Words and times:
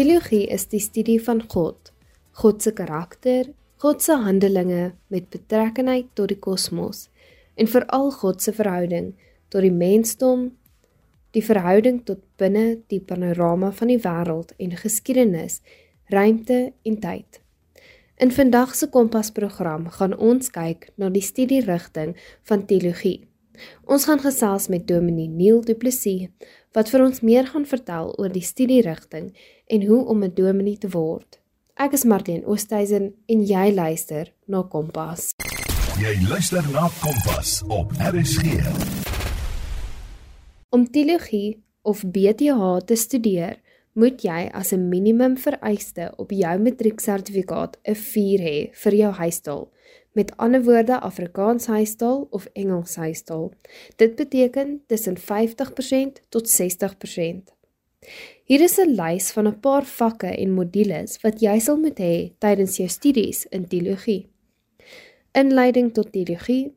Teologie 0.00 0.46
is 0.48 0.62
die 0.72 0.78
studie 0.80 1.18
van 1.20 1.42
God, 1.52 1.90
God 2.40 2.62
se 2.64 2.70
karakter, 2.72 3.50
God 3.84 4.00
se 4.00 4.14
handelinge 4.16 4.94
met 5.12 5.26
betrekking 5.28 5.90
tot 6.16 6.30
die 6.32 6.38
kosmos 6.40 7.10
en 7.60 7.68
veral 7.68 8.08
God 8.16 8.40
se 8.40 8.54
verhouding 8.56 9.10
tot 9.52 9.60
die 9.60 9.74
mensdom, 9.74 10.46
die 11.36 11.44
verhouding 11.44 12.00
tot 12.08 12.24
binne 12.40 12.78
die 12.88 13.02
panorama 13.04 13.74
van 13.76 13.92
die 13.92 14.00
wêreld 14.00 14.56
en 14.56 14.72
geskiedenis, 14.72 15.60
ruimte 16.08 16.72
en 16.80 16.96
tyd. 17.04 17.42
In 18.16 18.32
vandag 18.32 18.72
se 18.80 18.88
Kompas-program 18.88 19.90
gaan 19.98 20.16
ons 20.16 20.48
kyk 20.48 20.94
na 20.96 21.12
die 21.12 21.26
studierigting 21.28 22.16
van 22.48 22.64
teologie. 22.64 23.18
Ons 23.84 24.08
gaan 24.08 24.24
gesels 24.24 24.70
met 24.72 24.88
Dominee 24.88 25.28
Neil 25.28 25.60
Du 25.60 25.74
Plessis 25.76 26.30
wat 26.72 26.88
vir 26.88 27.02
ons 27.04 27.20
meer 27.20 27.48
gaan 27.52 27.66
vertel 27.68 28.14
oor 28.16 28.32
die 28.32 28.46
studierigting 28.46 29.34
en 29.70 29.86
hoe 29.86 30.04
om 30.04 30.22
'n 30.22 30.34
dominee 30.34 30.78
te 30.78 30.88
word. 30.88 31.38
Ek 31.74 31.92
is 31.92 32.04
Martien 32.04 32.44
Oosthuizen 32.44 33.14
en 33.26 33.44
jy 33.46 33.72
luister 33.74 34.32
na 34.44 34.62
Kompas. 34.62 35.30
Jy 36.00 36.14
luister 36.28 36.64
na 36.72 36.88
Kompas 37.00 37.62
op 37.68 37.92
RSG. 38.12 38.42
Om 40.68 40.90
teologie 40.90 41.62
of 41.82 42.02
BTH 42.04 42.76
te 42.84 42.96
studeer, 42.96 43.60
moet 43.92 44.22
jy 44.22 44.50
as 44.52 44.72
'n 44.72 44.88
minimum 44.88 45.36
vereiste 45.36 46.12
op 46.16 46.30
jou 46.30 46.58
matrieksertifikaat 46.58 47.78
'n 47.84 47.94
4 47.94 48.40
hê 48.40 48.68
vir 48.72 48.94
jou 48.94 49.12
huistaal. 49.12 49.72
Met 50.12 50.36
ander 50.36 50.62
woorde 50.64 51.00
Afrikaans 51.00 51.66
huistaal 51.66 52.26
of 52.30 52.48
Engels 52.52 52.96
huistaal. 52.96 53.52
Dit 53.96 54.14
beteken 54.14 54.82
tussen 54.86 55.16
50% 55.16 56.20
tot 56.28 56.48
60%. 56.48 57.59
Hier 58.44 58.62
is 58.64 58.78
'n 58.78 58.94
lys 59.00 59.32
van 59.32 59.46
'n 59.48 59.60
paar 59.60 59.84
vakke 59.84 60.30
en 60.42 60.56
modules 60.58 61.20
wat 61.22 61.40
jy 61.40 61.58
sal 61.60 61.76
moet 61.76 61.98
hê 61.98 62.32
tydens 62.38 62.76
jou 62.76 62.88
studies 62.88 63.46
in 63.56 63.68
teologie. 63.68 64.26
Inleiding 65.34 65.92
tot 65.92 66.12
teologie, 66.12 66.72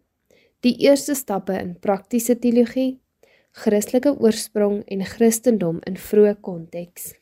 die 0.60 0.76
eerste 0.78 1.16
stappe 1.16 1.54
in 1.54 1.80
praktiese 1.80 2.36
teologie, 2.40 3.00
Christelike 3.52 4.20
oorsprong 4.20 4.84
en 4.88 5.06
Christendom 5.06 5.80
in 5.86 5.98
vroeë 5.98 6.36
konteks. 6.42 7.14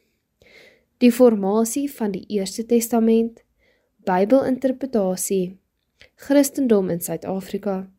Die 0.98 1.12
formasie 1.12 1.88
van 1.92 2.12
die 2.12 2.26
Eerste 2.30 2.66
Testament, 2.66 3.44
Bybelinterpretasie, 4.06 5.58
Christendom 6.16 6.90
in 6.90 7.02
Suid-Afrika, 7.02 7.92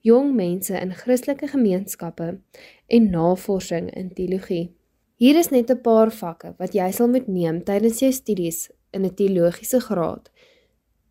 jong 0.00 0.34
mense 0.34 0.80
in 0.80 0.94
Christelike 0.94 1.48
gemeenskappe 1.48 2.40
en 2.86 3.10
navorsing 3.10 3.90
in 3.94 4.14
teologie. 4.14 4.73
Hier 5.16 5.36
is 5.38 5.50
net 5.50 5.70
'n 5.70 5.80
paar 5.82 6.10
vakke 6.10 6.54
wat 6.58 6.72
jy 6.74 6.90
sal 6.90 7.08
moet 7.08 7.28
neem 7.28 7.60
tydens 7.62 8.00
jou 8.00 8.12
studies 8.12 8.70
in 8.92 9.04
'n 9.04 9.14
teologiese 9.14 9.80
graad. 9.80 10.30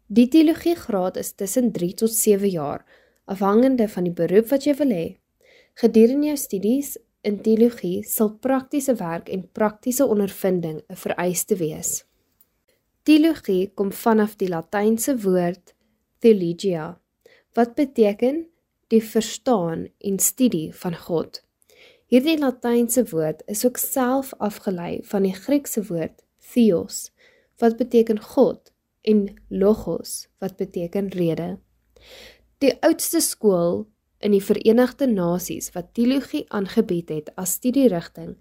Die 0.08 0.28
teologie 0.28 0.76
graad 0.76 1.18
is 1.18 1.32
tussen 1.32 1.72
3 1.72 1.94
tot 1.94 2.12
7 2.12 2.50
jaar, 2.50 2.86
afhangende 3.26 3.88
van 3.88 4.04
die 4.04 4.14
beroep 4.14 4.50
wat 4.50 4.66
jy 4.66 4.73
wil 4.76 4.92
hê. 4.92 5.18
Gedurende 5.76 6.28
jou 6.28 6.38
studies 6.38 6.98
in 7.22 7.42
teologie 7.42 8.04
sal 8.04 8.30
praktiese 8.30 8.95
werk 8.95 9.30
en 9.30 9.50
praktiese 9.52 10.06
ondervinding 10.06 10.82
'n 10.90 10.95
vereiste 10.95 11.56
wees. 11.56 12.04
Teologie 13.04 13.72
kom 13.73 13.92
vanaf 13.92 14.36
die 14.36 14.50
Latynse 14.50 15.16
woord 15.17 15.73
theologia 16.20 17.00
wat 17.54 17.76
beteken 17.76 18.48
die 18.88 19.02
verstaan 19.02 19.88
en 20.00 20.20
studie 20.20 20.73
van 20.73 20.95
God. 20.95 21.44
Hierdie 22.14 22.38
Latynse 22.38 23.02
woord 23.09 23.39
is 23.50 23.64
ook 23.66 23.80
self 23.81 24.36
afgelei 24.38 25.00
van 25.09 25.23
die 25.25 25.33
Griekse 25.33 25.82
woord 25.88 26.20
theos 26.54 27.08
wat 27.58 27.80
beteken 27.80 28.20
God 28.21 28.70
en 29.02 29.23
logos 29.49 30.11
wat 30.38 30.60
beteken 30.60 31.08
rede. 31.17 31.48
Die 32.61 32.76
oudste 32.86 33.17
skool 33.17 33.88
in 34.21 34.36
die 34.38 34.43
Verenigde 34.45 35.08
Nasies 35.10 35.71
wat 35.73 35.89
teologie 35.98 36.43
aangebied 36.54 37.10
het 37.10 37.32
as 37.33 37.58
studierigting 37.58 38.36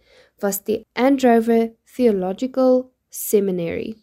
was 0.45 0.61
die 0.69 0.83
Andover 0.93 1.71
Theological 1.97 2.91
Seminary 3.09 3.95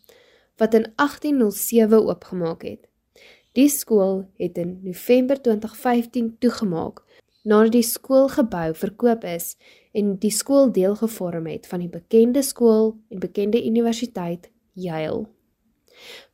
wat 0.58 0.74
in 0.74 0.90
1807 0.96 2.08
oopgemaak 2.10 2.66
het. 2.66 2.90
Die 3.54 3.70
skool 3.70 4.26
het 4.42 4.58
in 4.58 4.80
November 4.82 5.38
2015 5.38 6.38
toegemaak 6.42 7.06
nadat 7.44 7.72
die 7.72 7.86
skoolgebou 7.86 8.74
verkoop 8.76 9.24
is 9.24 9.56
en 9.94 10.16
die 10.20 10.32
skool 10.32 10.72
deel 10.72 10.96
gevorm 10.96 11.48
het 11.48 11.68
van 11.68 11.80
die 11.80 11.92
bekende 11.92 12.42
skool 12.44 12.98
en 13.10 13.20
bekende 13.20 13.62
universiteit 13.66 14.50
Yale. 14.74 15.28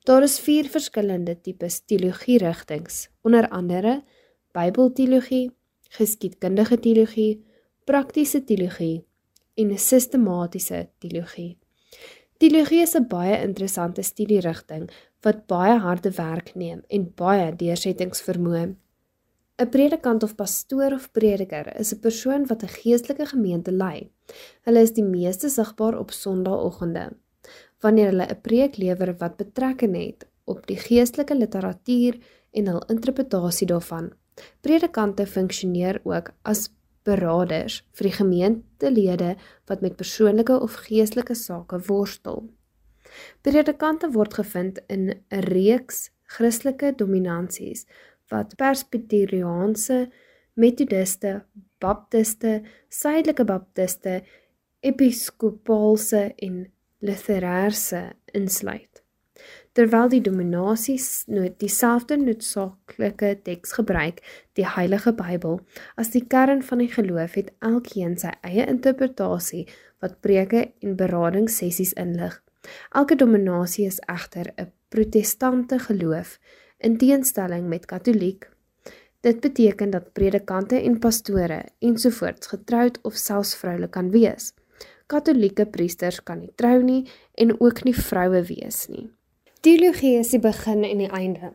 Daar 0.05 0.23
is 0.23 0.39
vier 0.39 0.69
verskillende 0.69 1.33
tipes 1.41 1.79
teologie 1.89 2.37
rigtings, 2.37 3.07
onder 3.21 3.49
andere 3.49 4.03
Bybelteologie, 4.55 5.49
geskiedkundige 5.97 6.77
teologie, 6.79 7.43
praktiese 7.85 8.43
teologie 8.43 9.03
en 9.55 9.77
sistematiese 9.77 10.89
teologie. 10.99 11.57
Teologie 12.37 12.81
is 12.81 12.95
'n 12.95 13.07
baie 13.07 13.41
interessante 13.41 14.01
studierigting 14.01 14.89
wat 15.21 15.47
baie 15.47 15.79
harde 15.79 16.11
werk 16.11 16.55
neem 16.55 16.83
en 16.87 17.13
baie 17.15 17.55
deursettingsvermoë. 17.55 18.75
'n 19.57 19.69
Predikant 19.69 20.23
of 20.23 20.35
pastoor 20.35 20.91
of 20.93 21.11
prediker 21.11 21.67
is 21.79 21.93
'n 21.93 21.99
persoon 21.99 22.47
wat 22.47 22.63
'n 22.63 22.75
geestelike 22.79 23.25
gemeente 23.25 23.71
lei. 23.71 24.11
Hulle 24.65 24.81
is 24.81 24.91
die 24.91 25.03
meeste 25.03 25.49
sigbaar 25.49 25.97
op 25.97 26.11
Sondagoggende 26.11 27.05
wanneer 27.79 28.09
hulle 28.11 28.27
'n 28.27 28.41
preek 28.41 28.77
lewer 28.77 29.15
wat 29.17 29.37
betrekking 29.37 29.95
het 29.95 30.27
op 30.43 30.67
die 30.67 30.77
geestelike 30.77 31.35
literatuur 31.35 32.17
en 32.51 32.67
hul 32.67 32.83
interpretasie 32.87 33.67
daarvan. 33.67 34.11
Predikante 34.61 35.25
funksioneer 35.25 36.01
ook 36.03 36.31
as 36.41 36.69
beraders 37.03 37.87
vir 37.93 38.03
die 38.09 38.17
gemeentelede 38.17 39.35
wat 39.65 39.81
met 39.81 39.95
persoonlike 39.95 40.59
of 40.59 40.73
geestelike 40.73 41.35
sake 41.35 41.79
worstel. 41.87 42.49
Predikante 43.41 44.11
word 44.11 44.33
gevind 44.33 44.79
in 44.87 45.13
'n 45.29 45.39
reeks 45.39 46.09
Christelike 46.23 46.93
dominansies 46.95 47.85
wat 48.33 48.55
Presbyteriaanse, 48.57 50.09
Metodiste, 50.55 51.45
Baptiste, 51.79 52.61
Suidelike 52.89 53.45
Baptiste, 53.45 54.21
Episkopaalse 54.79 56.33
en 56.37 56.61
Lutherse 56.99 58.15
insluit 58.33 59.05
terwyl 59.75 60.07
die 60.11 60.21
dominasies 60.23 61.25
nooit 61.27 61.57
dieselfde 61.59 62.15
noodsaaklike 62.21 63.33
teks 63.43 63.75
gebruik, 63.75 64.21
die 64.55 64.67
Heilige 64.75 65.11
Bybel, 65.15 65.59
as 65.99 66.13
die 66.13 66.23
kern 66.31 66.63
van 66.63 66.83
die 66.83 66.91
geloof 66.93 67.35
het 67.35 67.51
elkeen 67.59 68.15
sy 68.21 68.31
eie 68.47 68.67
interpretasie 68.71 69.65
wat 70.03 70.21
preke 70.23 70.69
en 70.83 70.95
beradingssessies 70.99 71.91
inlig. 71.99 72.37
Elke 72.95 73.17
dominasie 73.19 73.85
is 73.91 73.99
egter 74.07 74.53
'n 74.55 74.71
protestante 74.89 75.79
geloof 75.79 76.39
in 76.77 76.97
teenstelling 76.97 77.67
met 77.67 77.85
katoliek. 77.85 78.49
Dit 79.25 79.39
beteken 79.39 79.89
dat 79.89 80.13
predikante 80.13 80.81
en 80.81 80.99
pastore 80.99 81.63
ensovoorts 81.79 82.47
getroud 82.47 82.99
of 83.01 83.15
selfs 83.17 83.55
vroulik 83.55 83.91
kan 83.91 84.11
wees. 84.11 84.53
Katolieke 85.05 85.65
priesters 85.65 86.23
kan 86.23 86.39
nie 86.39 86.53
trou 86.55 86.79
nie 86.83 87.03
en 87.33 87.59
ook 87.59 87.83
nie 87.83 87.95
vroue 87.95 88.41
wees 88.45 88.87
nie. 88.87 89.07
Teologie 89.65 90.19
is 90.19 90.29
die 90.29 90.37
begin 90.37 90.83
en 90.85 90.99
die 91.01 91.09
einde. 91.09 91.47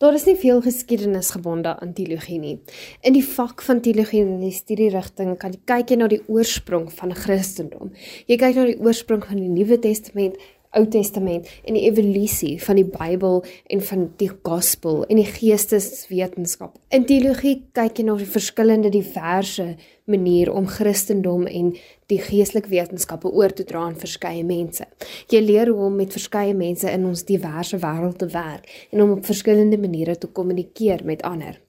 Daar 0.00 0.14
is 0.16 0.24
nie 0.24 0.38
veel 0.40 0.62
geskiedenis 0.64 1.34
gebonde 1.34 1.74
aan 1.76 1.90
teologie 1.92 2.38
nie. 2.40 2.54
In 3.04 3.12
die 3.12 3.24
vak 3.24 3.60
van 3.66 3.82
teologie 3.84 4.22
en 4.24 4.38
die 4.40 4.54
studierigting 4.56 5.34
kan 5.36 5.52
jy 5.52 5.60
kyk 5.68 5.92
na 6.00 6.08
die 6.08 6.22
oorsprong 6.32 6.86
van 6.96 7.12
Christendom. 7.12 7.92
Jy 8.24 8.38
kyk 8.40 8.56
na 8.56 8.64
die 8.70 8.78
oorsprong 8.80 9.26
van 9.28 9.42
die 9.42 9.52
Nuwe 9.52 9.76
Testament 9.84 10.40
Ou 10.76 10.84
Testament 10.92 11.48
en 11.64 11.76
die 11.78 11.86
evolusie 11.88 12.56
van 12.62 12.76
die 12.76 12.86
Bybel 12.88 13.40
en 13.72 13.84
van 13.90 14.08
die 14.20 14.30
gospel 14.42 15.04
en 15.08 15.20
die 15.20 15.28
geesteswetenskap. 15.28 16.76
In 16.92 17.06
teologie 17.08 17.62
kyk 17.76 18.00
jy 18.00 18.08
na 18.08 18.16
die 18.20 18.28
verskillende 18.28 18.92
diverse 18.92 19.70
maniere 20.08 20.52
om 20.52 20.66
Christendom 20.68 21.46
en 21.46 21.72
die 22.08 22.20
geestelike 22.24 22.70
wetenskappe 22.72 23.28
oor 23.28 23.52
te 23.52 23.64
dra 23.68 23.84
aan 23.88 23.96
verskeie 24.00 24.44
mense. 24.48 24.86
Jy 25.28 25.42
leer 25.44 25.72
hoe 25.72 25.88
om 25.88 25.96
met 26.00 26.16
verskeie 26.16 26.56
mense 26.56 26.88
in 26.88 27.04
ons 27.08 27.24
diverse 27.28 27.76
wêreld 27.80 28.20
te 28.20 28.28
werk 28.32 28.68
en 28.92 29.04
om 29.04 29.16
op 29.18 29.28
verskillende 29.28 29.80
maniere 29.80 30.16
te 30.16 30.30
kommunikeer 30.32 31.04
met 31.04 31.24
ander. 31.28 31.60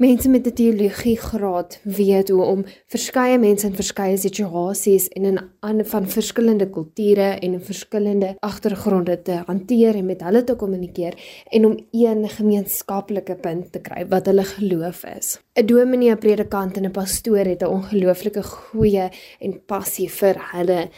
Mense 0.00 0.28
met 0.28 0.46
'n 0.46 0.52
teologie 0.52 1.16
graad 1.16 1.80
weet 1.82 2.28
hoe 2.28 2.42
om 2.42 2.64
verskeie 2.86 3.38
mense 3.38 3.66
in 3.66 3.74
verskeie 3.74 4.16
situasies 4.16 5.08
en 5.08 5.24
in 5.24 5.40
ander 5.60 5.86
van 5.86 6.08
verskillende 6.08 6.70
kulture 6.70 7.28
en 7.40 7.52
in 7.52 7.60
verskillende 7.60 8.34
agtergronde 8.38 9.22
te 9.22 9.32
hanteer 9.46 9.94
en 9.94 10.06
met 10.06 10.22
hulle 10.22 10.44
te 10.44 10.54
kommunikeer 10.54 11.14
en 11.50 11.66
om 11.66 11.76
een 11.90 12.28
gemeenskaplike 12.28 13.34
punt 13.34 13.72
te 13.72 13.80
kry 13.80 14.06
wat 14.08 14.26
hulle 14.26 14.44
geloof 14.44 15.04
is. 15.04 15.40
'n 15.54 15.66
Dominee, 15.66 16.10
'n 16.10 16.18
predikant 16.18 16.76
en 16.76 16.84
'n 16.84 16.90
pastoor 16.90 17.44
het 17.44 17.62
'n 17.62 17.66
ongelooflike 17.66 18.42
goeie 18.42 19.08
en 19.38 19.64
passie 19.66 20.10
vir 20.10 20.36
hulle 20.52 20.88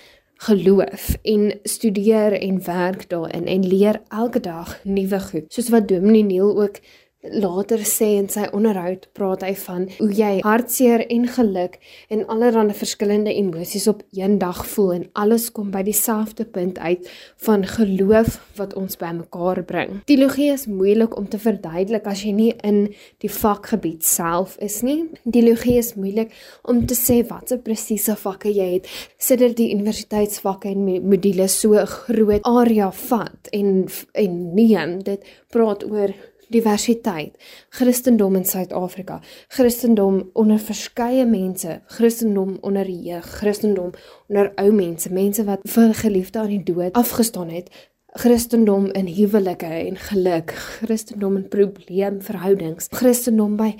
geloof 0.42 1.16
en 1.22 1.58
studeer 1.62 2.32
en 2.40 2.64
werk 2.64 3.08
daarin 3.08 3.46
en 3.46 3.66
leer 3.66 4.00
elke 4.08 4.40
dag 4.40 4.80
nuwe 4.84 5.20
goed. 5.20 5.44
Soos 5.48 5.68
wat 5.68 5.88
Dominee 5.88 6.22
Neil 6.22 6.62
ook 6.62 6.76
later 7.22 7.78
sê 7.86 8.16
in 8.18 8.28
sy 8.32 8.48
onderhoud 8.50 9.06
praat 9.14 9.44
hy 9.46 9.52
van 9.62 9.84
hoe 9.98 10.10
jy 10.16 10.30
hartseer 10.42 11.04
en 11.06 11.28
geluk 11.30 11.78
en 12.10 12.24
allerlei 12.32 12.74
verskillende 12.74 13.30
emosies 13.30 13.86
op 13.90 14.02
een 14.16 14.38
dag 14.42 14.64
voel 14.66 14.92
en 14.96 15.04
alles 15.22 15.50
kom 15.54 15.70
by 15.70 15.84
dieselfde 15.86 16.44
punt 16.44 16.78
uit 16.78 17.06
van 17.46 17.66
geloof 17.66 18.40
wat 18.58 18.74
ons 18.78 18.98
bymekaar 18.98 19.62
bring. 19.66 20.00
Teologie 20.06 20.50
is 20.52 20.66
moeilik 20.66 21.16
om 21.16 21.28
te 21.30 21.38
verduidelik 21.38 22.08
as 22.10 22.24
jy 22.26 22.34
nie 22.34 22.50
in 22.66 22.82
die 23.22 23.30
vakgebied 23.30 24.02
self 24.06 24.56
is 24.58 24.80
nie. 24.82 25.06
Teologie 25.22 25.78
is 25.78 25.94
moeilik 25.94 26.34
om 26.66 26.82
te 26.86 26.98
sê 26.98 27.20
watse 27.28 27.60
presiese 27.62 28.16
vakke 28.18 28.50
jy 28.50 28.68
het 28.74 28.90
sodat 29.22 29.54
die 29.60 29.70
universiteitsvakke 29.76 30.72
en 30.74 31.06
modules 31.06 31.60
so 31.60 31.78
'n 31.78 31.86
groot 31.86 32.42
area 32.42 32.90
vat 32.90 33.48
en 33.52 33.86
en 34.14 34.54
neem 34.54 35.02
dit 35.02 35.22
praat 35.50 35.84
oor 35.84 36.10
diversiteit, 36.52 37.38
Christendom 37.74 38.36
in 38.38 38.44
Suid-Afrika, 38.48 39.20
Christendom 39.52 40.22
onder 40.38 40.60
verskeie 40.62 41.24
mense, 41.28 41.80
Christendom 41.96 42.58
onder 42.60 42.88
jeug, 42.88 43.30
Christendom 43.40 43.94
onder 44.28 44.52
ou 44.60 44.68
mense, 44.76 45.12
mense 45.12 45.44
wat 45.48 45.64
vir 45.68 45.96
geliefde 46.02 46.42
aan 46.42 46.52
die 46.52 46.62
dood 46.72 46.98
afgestaan 46.98 47.50
het, 47.52 47.72
Christendom 48.14 48.90
in 48.92 49.06
huwelike 49.08 49.66
en 49.66 49.96
geluk, 49.96 50.52
Christendom 50.52 51.36
in 51.36 51.48
probleemverhoudings, 51.48 52.90
Christendom 52.92 53.56
by 53.56 53.70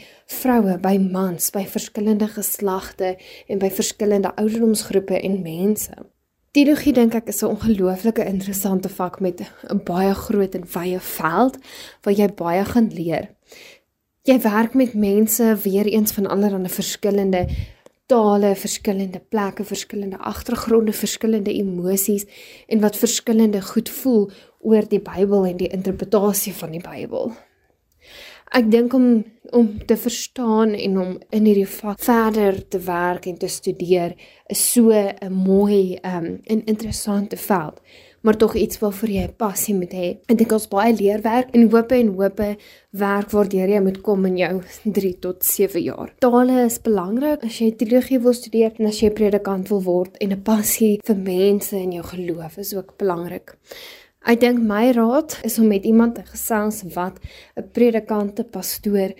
vroue, 0.41 0.79
by 0.81 0.97
mans, 0.97 1.51
by 1.53 1.67
verskillende 1.69 2.31
geslagte 2.33 3.19
en 3.53 3.61
by 3.61 3.69
verskillende 3.69 4.33
ouderdomsgroepe 4.41 5.21
en 5.21 5.37
mense. 5.45 6.01
Teologie 6.53 6.93
dink 6.93 7.15
ek 7.17 7.31
is 7.33 7.41
'n 7.41 7.49
ongelooflike 7.49 8.25
interessante 8.29 8.89
vak 8.89 9.21
met 9.21 9.41
'n 9.41 9.81
baie 9.85 10.15
groot 10.15 10.55
en 10.55 10.65
wye 10.75 11.01
veld 11.01 11.57
waar 12.03 12.15
jy 12.15 12.29
baie 12.29 12.65
gaan 12.65 12.91
leer. 12.93 13.31
Jy 14.23 14.39
werk 14.41 14.75
met 14.75 14.95
mense 14.95 15.57
weer 15.65 15.87
eens 15.87 16.13
van 16.13 16.27
allerlei 16.27 16.69
verskillende 16.69 17.49
tale, 18.07 18.55
verskillende 18.57 19.21
plekke, 19.29 19.65
verskillende 19.65 20.19
agtergronde, 20.19 20.93
verskillende 20.93 21.53
emosies 21.53 22.25
en 22.69 22.81
wat 22.81 22.97
verskillende 22.97 23.63
goed 23.63 23.89
voel 23.89 24.31
oor 24.61 24.89
die 24.89 25.01
Bybel 25.01 25.47
en 25.47 25.57
die 25.57 25.73
interpretasie 25.73 26.53
van 26.53 26.71
die 26.71 26.85
Bybel. 26.85 27.33
Ek 28.53 28.67
dink 28.69 28.93
om 28.93 29.23
om 29.53 29.67
te 29.85 29.97
verstaan 30.01 30.71
en 30.73 30.95
om 30.99 31.11
in 31.37 31.45
hierdie 31.45 31.69
vak 31.69 31.99
verder 32.01 32.57
te 32.73 32.79
werk 32.87 33.27
en 33.29 33.37
te 33.37 33.51
studeer 33.53 34.15
is 34.49 34.63
so 34.73 34.93
'n 34.93 35.33
mooi 35.33 35.99
um 36.01 36.41
en 36.45 36.65
interessante 36.65 37.37
veld, 37.37 37.81
maar 38.23 38.37
tog 38.37 38.55
iets 38.55 38.79
waarvoor 38.79 39.09
jy 39.09 39.29
passie 39.37 39.75
moet 39.75 39.93
hê. 39.93 40.09
Ek 40.27 40.39
dink 40.39 40.53
ons 40.53 40.69
baie 40.69 40.95
leerwerk 40.95 41.49
en 41.53 41.71
hope 41.71 41.95
en 41.95 42.15
hope 42.17 42.57
werk 42.91 43.31
waardeur 43.31 43.69
jy 43.69 43.81
moet 43.81 44.01
kom 44.01 44.25
in 44.27 44.37
jou 44.37 44.63
3 44.85 45.19
tot 45.19 45.45
7 45.45 45.83
jaar. 45.83 46.15
Tale 46.19 46.65
is 46.65 46.81
belangrik 46.81 47.45
as 47.45 47.59
jy 47.59 47.73
teologie 47.73 48.19
wil 48.19 48.33
studeer 48.33 48.73
en 48.79 48.87
as 48.87 49.01
jy 49.01 49.11
predikant 49.11 49.69
wil 49.69 49.83
word 49.83 50.17
en 50.21 50.33
'n 50.33 50.43
passie 50.43 51.01
vir 51.05 51.17
mense 51.17 51.77
en 51.77 51.93
jou 51.93 52.05
geloof 52.05 52.59
is 52.59 52.75
ook 52.75 52.97
belangrik. 52.97 53.57
Ek 54.23 54.39
dink 54.39 54.61
my 54.63 54.93
raad 54.95 55.35
is 55.43 55.59
om 55.59 55.67
met 55.67 55.87
iemand 55.89 56.15
te 56.15 56.23
gesels 56.23 56.85
wat 56.95 57.19
'n 57.59 57.67
predikant, 57.75 58.39
'n 58.39 58.51
pastoor, 58.51 59.11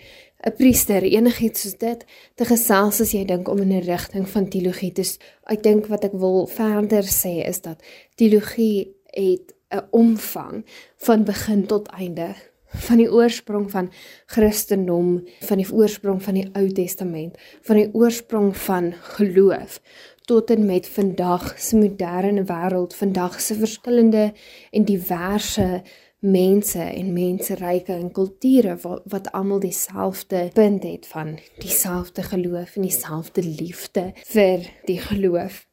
'n 0.47 0.55
priester, 0.55 1.03
enigiets 1.03 1.61
soos 1.61 1.77
dit 1.77 2.05
te 2.35 2.45
gesels 2.45 3.01
as 3.01 3.11
jy 3.11 3.25
dink 3.25 3.49
om 3.49 3.59
in 3.59 3.73
'n 3.73 3.83
rigting 3.83 4.29
van 4.29 4.47
teologie. 4.47 4.93
Te 4.93 5.03
ek 5.47 5.63
dink 5.63 5.87
wat 5.87 6.05
ek 6.05 6.13
wil 6.13 6.47
verder 6.47 7.03
sê 7.03 7.45
is 7.45 7.61
dat 7.61 7.83
teologie 8.15 8.95
het 9.11 9.53
'n 9.71 9.87
omvang 9.91 10.63
van 10.97 11.23
begin 11.23 11.65
tot 11.65 11.87
einde 11.87 12.35
van 12.73 12.97
die 12.97 13.11
oorsprong 13.11 13.71
van 13.71 13.91
Christendom, 14.25 15.27
van 15.41 15.57
die 15.57 15.69
oorsprong 15.71 16.23
van 16.23 16.33
die 16.33 16.49
Ou 16.53 16.67
Testament, 16.71 17.37
van 17.61 17.75
die 17.75 17.89
oorsprong 17.93 18.57
van 18.57 18.93
geloof 19.17 19.79
tot 20.25 20.49
en 20.49 20.65
met 20.65 20.87
vandag 20.87 21.59
se 21.59 21.77
moderne 21.77 22.43
wêreld, 22.43 22.95
vandag 22.95 23.41
se 23.41 23.55
verskillende 23.55 24.33
en 24.71 24.85
diverse 24.85 25.81
mense 26.23 26.79
en 26.79 27.13
menseryke 27.13 27.93
en 27.93 28.11
kulture 28.11 28.77
wat, 28.81 29.01
wat 29.11 29.31
almal 29.31 29.59
dieselfde 29.59 30.49
punt 30.53 30.83
het 30.83 31.07
van 31.07 31.35
dieselfde 31.59 32.23
geloof 32.23 32.75
en 32.75 32.87
dieselfde 32.87 33.43
liefde 33.43 34.05
vir 34.31 34.63
die 34.87 34.99
geloof. 35.03 35.65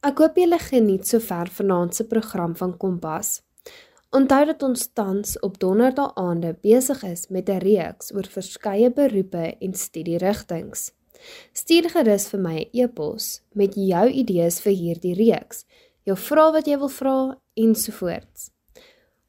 Ek 0.00 0.18
hoop 0.18 0.38
julle 0.40 0.58
geniet 0.58 1.06
sover 1.06 1.52
vanaand 1.54 1.94
se 1.94 2.06
program 2.10 2.56
van 2.56 2.74
Kompas. 2.76 3.42
Onthou 4.10 4.44
dat 4.48 4.62
ons 4.66 4.88
tans 4.92 5.36
op 5.46 5.58
donderdae 5.62 6.08
aande 6.18 6.56
besig 6.64 7.04
is 7.06 7.28
met 7.28 7.48
'n 7.48 7.62
reeks 7.62 8.10
oor 8.14 8.26
verskeie 8.26 8.90
beroepe 8.90 9.54
en 9.60 9.74
studierigtinge. 9.74 10.90
Stuur 11.52 11.90
gerus 11.90 12.28
vir 12.30 12.40
my 12.40 12.56
'n 12.56 12.66
e 12.72 12.82
e-pos 12.84 13.40
met 13.54 13.74
jou 13.74 14.08
idees 14.08 14.60
vir 14.60 14.72
hierdie 14.72 15.14
reeks, 15.14 15.64
jou 16.06 16.16
vrae 16.16 16.52
wat 16.52 16.66
jy 16.66 16.78
wil 16.78 16.88
vra 16.88 17.36
ensovoorts. 17.56 18.50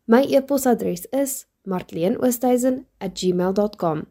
My 0.07 0.25
e-posadres 0.27 1.05
is 1.11 1.45
martleenoosthuizen@gmail.com. 1.67 4.05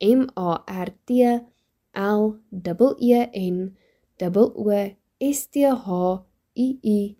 M 0.00 0.28
A 0.36 0.64
R 0.66 0.88
T 1.06 1.40
L 1.94 2.36
E 2.98 3.00
E 3.00 3.30
N 3.34 3.76
O 4.34 4.70
S 5.20 5.48
T 5.48 5.64
H 5.64 6.24
I 6.54 6.78
I 6.82 7.16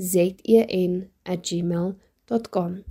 Z 0.00 0.36
E 0.44 0.86
N@gmail.com. 0.86 2.84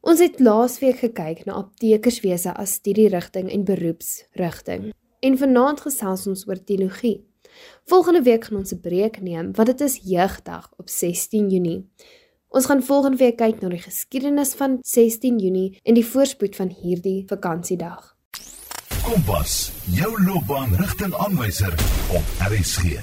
Ons 0.00 0.20
het 0.20 0.40
laasweek 0.40 0.96
gekyk 1.02 1.44
na 1.44 1.52
aptekerswese 1.60 2.54
as 2.56 2.72
studierigting 2.80 3.50
en 3.52 3.64
beroepsrigting 3.64 4.92
en 5.20 5.38
vanaand 5.38 5.80
gesels 5.80 6.26
ons 6.26 6.46
oor 6.48 6.64
teologie. 6.64 7.18
Volgende 7.84 8.22
week 8.22 8.44
gaan 8.44 8.58
ons 8.58 8.72
'n 8.72 8.80
breek 8.80 9.20
neem 9.20 9.52
want 9.52 9.68
dit 9.68 9.80
is 9.80 10.00
jeugdag 10.04 10.72
op 10.76 10.88
16 10.88 11.50
Junie. 11.50 11.88
Ons 12.48 12.66
gaan 12.66 12.82
volgende 12.82 13.16
week 13.16 13.36
kyk 13.36 13.60
na 13.60 13.68
die 13.68 13.82
geskiedenis 13.82 14.54
van 14.54 14.78
16 14.82 15.38
Junie 15.38 15.78
en 15.82 15.94
die 15.94 16.06
voorspoed 16.06 16.56
van 16.56 16.68
hierdie 16.68 17.24
vakansiedag. 17.26 18.16
Kompas, 19.02 19.72
jou 19.84 20.24
loopbaanrigtingaanwyser 20.24 21.72
op 22.10 22.22
RSG. 22.50 22.98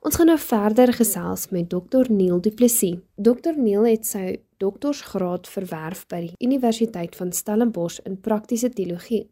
Ons 0.00 0.16
gaan 0.16 0.26
nou 0.26 0.38
verder 0.38 0.92
gesels 0.92 1.48
met 1.50 1.68
Dr 1.70 2.06
Neil 2.08 2.40
Du 2.40 2.50
Plessis. 2.50 3.00
Dr 3.16 3.56
Neil 3.56 3.86
het 3.86 4.06
sy 4.06 4.36
doktorsgraad 4.62 5.48
verwerf 5.50 6.06
by 6.06 6.20
die 6.28 6.46
Universiteit 6.46 7.16
van 7.18 7.32
Stellenbosch 7.32 7.98
in 8.04 8.20
praktiese 8.20 8.70
teologie. 8.70 9.26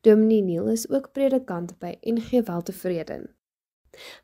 Dominee 0.00 0.42
Neil 0.42 0.68
is 0.68 0.88
ook 0.90 1.12
predikant 1.12 1.78
by 1.78 1.96
NG 2.00 2.44
Weltevreden. 2.44 3.28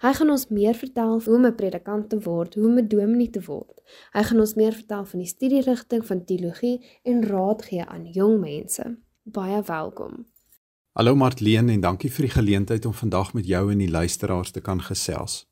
Hy 0.03 0.13
gaan 0.15 0.31
ons 0.31 0.49
meer 0.49 0.77
vertel 0.79 1.21
hoe 1.25 1.35
om 1.35 1.47
'n 1.47 1.55
predikant 1.55 2.09
te 2.11 2.19
word, 2.21 2.55
hoe 2.55 2.67
om 2.67 2.79
'n 2.79 2.89
dominee 2.89 3.31
te 3.31 3.43
word. 3.47 3.81
Hy 4.13 4.23
gaan 4.23 4.41
ons 4.41 4.55
meer 4.55 4.73
vertel 4.73 5.05
van 5.05 5.19
die 5.19 5.29
studierigting 5.29 6.07
van 6.07 6.25
teologie 6.25 6.85
en 7.03 7.27
raad 7.27 7.63
gee 7.63 7.85
aan 7.85 8.07
jong 8.07 8.41
mense. 8.41 8.97
Baie 9.23 9.63
welkom. 9.63 10.27
Hallo 10.93 11.15
Martleen 11.15 11.69
en 11.69 11.81
dankie 11.81 12.13
vir 12.13 12.23
die 12.23 12.35
geleentheid 12.35 12.85
om 12.87 12.93
vandag 12.93 13.33
met 13.35 13.47
jou 13.47 13.73
en 13.73 13.79
die 13.79 13.91
luisteraars 13.91 14.51
te 14.51 14.61
kan 14.61 14.81
gesels. 14.81 15.47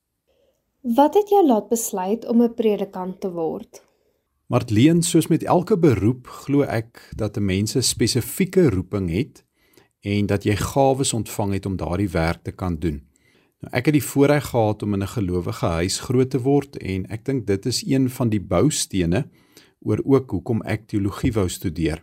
Wat 0.82 1.14
het 1.14 1.28
jou 1.28 1.46
laat 1.46 1.68
besluit 1.68 2.26
om 2.26 2.42
'n 2.42 2.54
predikant 2.54 3.20
te 3.20 3.30
word? 3.30 3.82
Martleen, 4.46 5.02
soos 5.02 5.26
met 5.26 5.42
elke 5.42 5.78
beroep, 5.78 6.26
glo 6.26 6.62
ek 6.62 7.10
dat 7.16 7.36
'n 7.36 7.44
mens 7.44 7.74
'n 7.76 7.82
spesifieke 7.82 8.70
roeping 8.70 9.10
het 9.10 9.44
en 10.02 10.26
dat 10.26 10.44
jy 10.44 10.56
gawes 10.58 11.12
ontvang 11.14 11.52
het 11.52 11.66
om 11.66 11.76
daardie 11.78 12.10
werk 12.10 12.42
te 12.42 12.52
kan 12.52 12.76
doen. 12.78 13.00
Nou 13.62 13.70
ek 13.78 13.86
het 13.88 13.94
die 13.94 14.04
voorreg 14.04 14.48
gehad 14.50 14.82
om 14.82 14.94
in 14.94 15.02
'n 15.02 15.14
gelowige 15.14 15.66
huis 15.66 16.00
groot 16.00 16.30
te 16.30 16.40
word 16.42 16.76
en 16.76 17.06
ek 17.06 17.24
dink 17.24 17.46
dit 17.46 17.66
is 17.66 17.86
een 17.86 18.10
van 18.10 18.28
die 18.28 18.40
boustene 18.40 19.28
oor 19.80 20.00
ook 20.04 20.30
hoekom 20.30 20.62
ek 20.62 20.86
teologie 20.86 21.32
wou 21.32 21.48
studeer. 21.48 22.02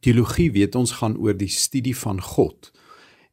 Teologie 0.00 0.52
weet 0.52 0.74
ons 0.74 0.92
gaan 0.92 1.16
oor 1.16 1.36
die 1.36 1.48
studie 1.48 1.96
van 1.96 2.22
God. 2.22 2.72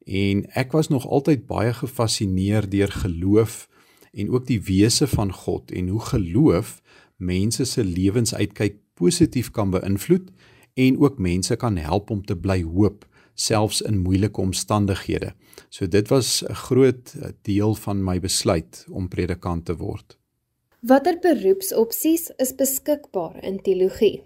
En 0.05 0.45
ek 0.55 0.71
was 0.71 0.87
nog 0.87 1.07
altyd 1.07 1.47
baie 1.47 1.73
gefassineer 1.73 2.69
deur 2.69 2.91
geloof 2.91 3.69
en 4.13 4.29
ook 4.29 4.47
die 4.47 4.61
wese 4.61 5.07
van 5.07 5.33
God 5.33 5.71
en 5.71 5.87
hoe 5.87 6.01
geloof 6.01 6.81
mense 7.17 7.65
se 7.65 7.83
lewensuitkyk 7.83 8.75
positief 8.93 9.51
kan 9.51 9.69
beïnvloed 9.69 10.31
en 10.73 10.99
ook 10.99 11.19
mense 11.19 11.55
kan 11.55 11.77
help 11.77 12.09
om 12.09 12.25
te 12.25 12.35
bly 12.35 12.63
hoop 12.63 13.05
selfs 13.37 13.81
in 13.85 14.01
moeilike 14.01 14.41
omstandighede. 14.41 15.33
So 15.69 15.87
dit 15.87 16.09
was 16.09 16.43
'n 16.43 16.53
groot 16.53 17.15
deel 17.41 17.75
van 17.75 18.03
my 18.03 18.19
besluit 18.19 18.85
om 18.89 19.07
predikant 19.07 19.65
te 19.65 19.75
word. 19.75 20.17
Watter 20.81 21.17
beroepsopsies 21.19 22.31
is 22.37 22.55
beskikbaar 22.55 23.43
in 23.43 23.61
teologie? 23.61 24.23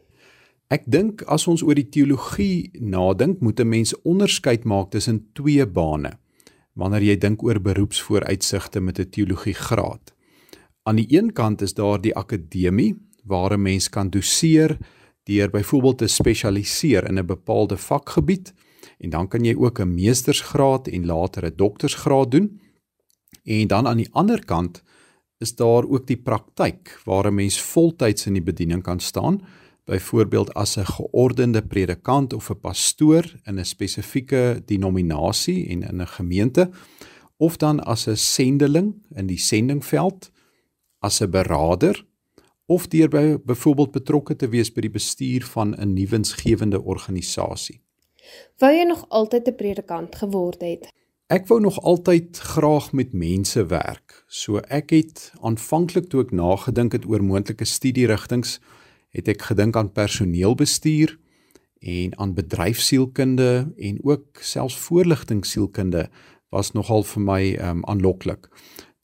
Ek 0.68 0.84
dink 0.88 1.22
as 1.22 1.48
ons 1.48 1.62
oor 1.63 1.75
die 1.75 1.89
teologie 1.89 2.72
nadink, 2.80 3.41
moet 3.41 3.60
'n 3.60 3.68
mens 3.68 3.94
onderskeid 4.03 4.63
maak 4.63 4.91
tussen 4.91 5.27
twee 5.34 5.65
bane 5.65 6.18
wanneer 6.74 7.03
jy 7.03 7.18
dink 7.18 7.44
oor 7.44 7.60
beroepsvooruitsigte 7.60 8.80
met 8.80 9.00
'n 9.00 9.10
teologiegraad. 9.10 10.13
Aan 10.84 10.96
die 10.96 11.08
een 11.10 11.34
kant 11.34 11.62
is 11.62 11.74
daar 11.74 12.01
die 12.01 12.15
akademie 12.15 12.96
waar 13.24 13.53
'n 13.53 13.62
mens 13.62 13.89
kan 13.89 14.10
doseer 14.10 14.77
deur 15.24 15.50
byvoorbeeld 15.50 15.98
te 15.98 16.08
spesialiseer 16.08 17.08
in 17.10 17.20
'n 17.20 17.25
bepaalde 17.25 17.77
vakgebied 17.77 18.53
en 19.01 19.10
dan 19.10 19.27
kan 19.27 19.43
jy 19.43 19.55
ook 19.55 19.79
'n 19.79 19.93
meestersgraad 19.93 20.88
en 20.88 21.05
later 21.05 21.46
'n 21.46 21.55
doktorsgraad 21.55 22.31
doen. 22.31 22.62
En 23.43 23.67
dan 23.67 23.88
aan 23.88 23.98
die 23.98 24.12
ander 24.12 24.46
kant 24.46 24.84
is 25.38 25.55
daar 25.55 25.84
ook 25.89 26.08
die 26.08 26.22
praktyk 26.22 27.01
waar 27.05 27.27
'n 27.27 27.36
mens 27.36 27.62
voltyds 27.62 28.25
in 28.25 28.34
die 28.34 28.43
bediening 28.43 28.84
kan 28.84 29.00
staan, 29.00 29.41
byvoorbeeld 29.86 30.53
as 30.53 30.77
'n 30.77 30.86
geordende 30.86 31.62
predikant 31.62 32.34
of 32.34 32.50
'n 32.50 32.60
pastoor 32.60 33.25
in 33.43 33.60
'n 33.60 33.65
spesifieke 33.65 34.62
denominasie 34.65 35.67
en 35.67 35.81
in 35.81 36.01
'n 36.01 36.08
gemeente 36.08 36.70
of 37.38 37.58
dan 37.58 37.84
as 37.84 38.08
'n 38.08 38.15
sendeling 38.15 39.05
in 39.15 39.27
die 39.27 39.39
sendingveld, 39.39 40.31
as 41.00 41.22
'n 41.22 41.29
beraader 41.29 42.05
of 42.65 42.88
deur 42.88 43.10
by 43.10 43.38
byvoorbeeld 43.46 43.91
betrokke 43.91 44.36
te 44.36 44.50
wees 44.50 44.72
by 44.74 44.81
die 44.81 44.89
bestuur 44.89 45.46
van 45.46 45.75
'n 45.75 45.93
nuwensgewende 45.93 46.81
organisasie. 46.81 47.81
Wou 48.60 48.72
jy 48.72 48.84
nog 48.84 49.06
altyd 49.10 49.48
'n 49.48 49.56
predikant 49.56 50.16
geword 50.16 50.62
het? 50.62 50.90
Ek 51.32 51.48
wou 51.48 51.62
nog 51.62 51.80
altyd 51.82 52.38
graag 52.38 52.92
met 52.92 53.13
mense 53.13 53.66
werk. 53.66 54.24
So 54.28 54.58
ek 54.58 54.90
het 54.90 55.32
aanvanklik 55.40 56.10
toe 56.10 56.22
ek 56.25 56.32
nagedink 56.32 56.92
het 56.92 57.06
oor 57.06 57.24
moontlike 57.24 57.66
studierigtinge, 57.66 58.60
het 59.10 59.28
ek 59.28 59.42
gedink 59.42 59.75
aan 59.75 59.92
personeelbestuur 59.92 61.18
en 61.80 62.18
aan 62.20 62.34
bedryfsielkunde 62.34 63.74
en 63.78 64.00
ook 64.04 64.42
selfs 64.42 64.75
voorligtingsielkunde 64.75 66.10
was 66.50 66.72
nogal 66.72 67.04
vir 67.04 67.22
my 67.22 67.42
um 67.70 67.86
aanloklik. 67.86 68.50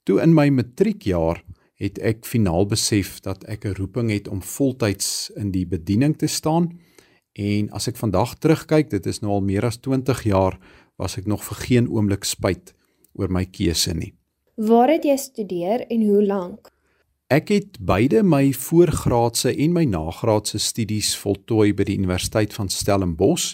Toe 0.04 0.20
in 0.20 0.34
my 0.34 0.48
matriekjaar 0.52 1.42
het 1.78 1.98
ek 1.98 2.26
finaal 2.26 2.66
besef 2.68 3.20
dat 3.24 3.44
ek 3.44 3.64
'n 3.64 3.74
roeping 3.80 4.10
het 4.10 4.28
om 4.28 4.42
voltyds 4.42 5.30
in 5.36 5.50
die 5.50 5.66
bediening 5.66 6.16
te 6.18 6.26
staan. 6.26 6.78
En 7.38 7.68
as 7.70 7.86
ek 7.86 7.98
vandag 8.00 8.34
terugkyk, 8.42 8.90
dit 8.90 9.04
is 9.06 9.20
nou 9.22 9.36
al 9.36 9.44
meer 9.46 9.68
as 9.68 9.78
20 9.78 10.24
jaar 10.26 10.58
was 10.98 11.14
ek 11.20 11.28
nog 11.30 11.44
vir 11.46 11.60
geen 11.62 11.86
oomblik 11.86 12.26
spyt 12.26 12.74
oor 13.14 13.30
my 13.30 13.44
keuse 13.46 13.94
nie. 13.94 14.12
Waar 14.58 14.90
het 14.90 15.06
jy 15.06 15.14
studeer 15.16 15.84
en 15.86 16.02
hoe 16.02 16.24
lank? 16.26 16.72
Ek 17.30 17.52
het 17.52 17.76
beide 17.84 18.24
my 18.26 18.48
voorgraadse 18.56 19.52
en 19.52 19.74
my 19.76 19.84
nagraadse 19.86 20.58
studies 20.58 21.12
voltooi 21.20 21.70
by 21.76 21.86
die 21.86 21.98
Universiteit 22.00 22.56
van 22.56 22.72
Stellenbosch 22.72 23.52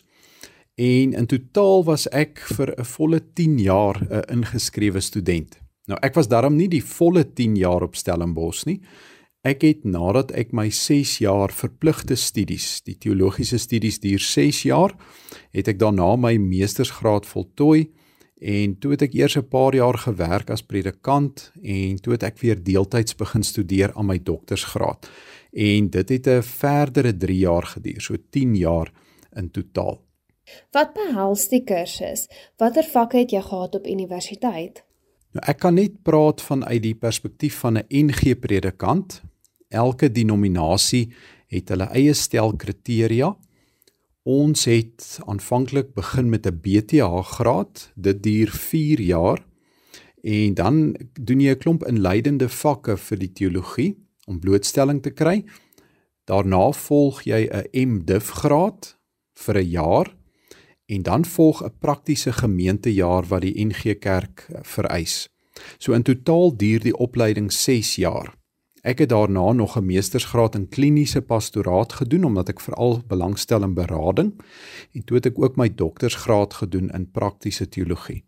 en 0.81 1.13
in 1.13 1.29
totaal 1.29 1.85
was 1.85 2.07
ek 2.09 2.41
vir 2.57 2.73
'n 2.79 2.85
volle 2.85 3.21
10 3.35 3.59
jaar 3.59 4.01
'n 4.01 4.25
ingeskrewe 4.31 5.01
student. 5.01 5.59
Nou 5.87 5.99
ek 6.03 6.15
was 6.15 6.29
daarom 6.29 6.57
nie 6.57 6.69
die 6.69 6.85
volle 6.85 7.25
10 7.25 7.57
jaar 7.57 7.83
op 7.83 7.97
Stellenbosch 7.97 8.65
nie. 8.65 8.81
Ek 9.45 9.61
het 9.61 9.83
nadat 9.85 10.31
ek 10.33 10.55
my 10.57 10.71
6 10.73 11.19
jaar 11.21 11.53
verpligte 11.53 12.17
studies, 12.17 12.79
die 12.87 12.95
teologiese 12.97 13.59
studies 13.61 13.99
duur 14.01 14.23
6 14.25 14.63
jaar, 14.65 14.95
het 15.53 15.69
ek 15.69 15.77
daarna 15.83 16.15
my 16.17 16.39
meestersgraad 16.41 17.29
voltooi 17.29 17.91
en 18.41 18.73
toe 18.81 18.95
het 18.95 19.05
ek 19.05 19.13
eers 19.19 19.37
'n 19.37 19.45
paar 19.45 19.77
jaar 19.77 19.99
gewerk 20.01 20.49
as 20.51 20.65
predikant 20.65 21.53
en 21.61 22.01
toe 22.01 22.13
het 22.17 22.23
ek 22.23 22.41
weer 22.41 22.57
deeltyds 22.57 23.17
begin 23.21 23.43
studeer 23.43 23.93
aan 23.93 24.07
my 24.07 24.19
doktorsgraad. 24.19 25.11
En 25.53 25.91
dit 25.91 26.09
het 26.09 26.27
'n 26.27 26.43
verdere 26.43 27.13
3 27.13 27.39
jaar 27.39 27.67
geduur, 27.67 28.01
so 28.01 28.17
10 28.31 28.57
jaar 28.57 28.93
in 29.37 29.51
totaal. 29.51 30.01
Wat 30.73 30.95
behels 30.95 31.49
die 31.49 31.65
kursus? 31.65 32.29
Watter 32.57 32.85
vakke 32.85 33.19
het 33.19 33.31
jy 33.31 33.43
gehad 33.43 33.75
op 33.75 33.87
universiteit? 33.87 34.85
Nou 35.35 35.45
ek 35.47 35.59
kan 35.59 35.75
net 35.75 36.03
praat 36.03 36.43
vanuit 36.43 36.83
die 36.83 36.95
perspektief 36.95 37.59
van 37.59 37.79
'n 37.79 37.87
NG 37.89 38.39
predikant. 38.39 39.23
Elke 39.75 40.09
denominasie 40.11 41.09
het 41.51 41.69
hulle 41.69 41.91
eie 41.93 42.15
stel 42.15 42.55
kriteria 42.57 43.35
Ons 44.25 44.65
het 44.65 45.19
aanvanklik 45.29 45.93
begin 45.93 46.29
met 46.29 46.47
'n 46.47 46.61
BTH 46.61 47.21
graad. 47.37 47.93
Dit 47.95 48.23
duur 48.23 48.51
4 48.51 49.01
jaar. 49.01 49.45
En 50.23 50.55
dan 50.55 50.97
doen 51.13 51.41
jy 51.41 51.51
'n 51.51 51.59
klomp 51.59 51.85
inleidende 51.87 52.49
vakke 52.49 52.97
vir 52.97 53.19
die 53.19 53.33
teologie 53.33 53.97
om 54.27 54.41
blootstelling 54.41 55.03
te 55.03 55.11
kry. 55.11 55.45
Daarna 56.25 56.73
volg 56.73 57.23
jy 57.23 57.49
'n 57.53 57.89
MDiv 57.89 58.31
graad 58.31 58.99
vir 59.35 59.59
'n 59.59 59.71
jaar 59.71 60.17
en 60.87 61.03
dan 61.03 61.25
volg 61.25 61.63
'n 61.63 61.79
praktiese 61.79 62.33
gemeentejaar 62.33 63.25
wat 63.29 63.41
die 63.41 63.65
NG 63.65 63.99
Kerk 63.99 64.49
vereis. 64.63 65.29
So 65.79 65.93
in 65.93 66.03
totaal 66.03 66.57
duur 66.57 66.81
die 66.81 66.97
opleiding 66.97 67.53
6 67.53 67.97
jaar. 67.97 68.44
Ek 68.85 68.99
het 69.01 69.09
daarna 69.09 69.53
nog 69.53 69.77
'n 69.77 69.87
meestersgraad 69.87 70.55
in 70.55 70.69
kliniese 70.69 71.23
pastoraat 71.23 71.93
gedoen 71.93 72.25
omdat 72.25 72.49
ek 72.49 72.61
veral 72.61 73.03
belangstel 73.07 73.63
in 73.63 73.75
berading 73.75 74.33
en 74.93 75.05
toe 75.05 75.17
het 75.17 75.27
ek 75.27 75.39
ook 75.39 75.57
my 75.57 75.75
doktorsgraad 75.75 76.55
gedoen 76.55 76.91
in 76.91 77.11
praktiese 77.11 77.69
teologie. 77.69 78.25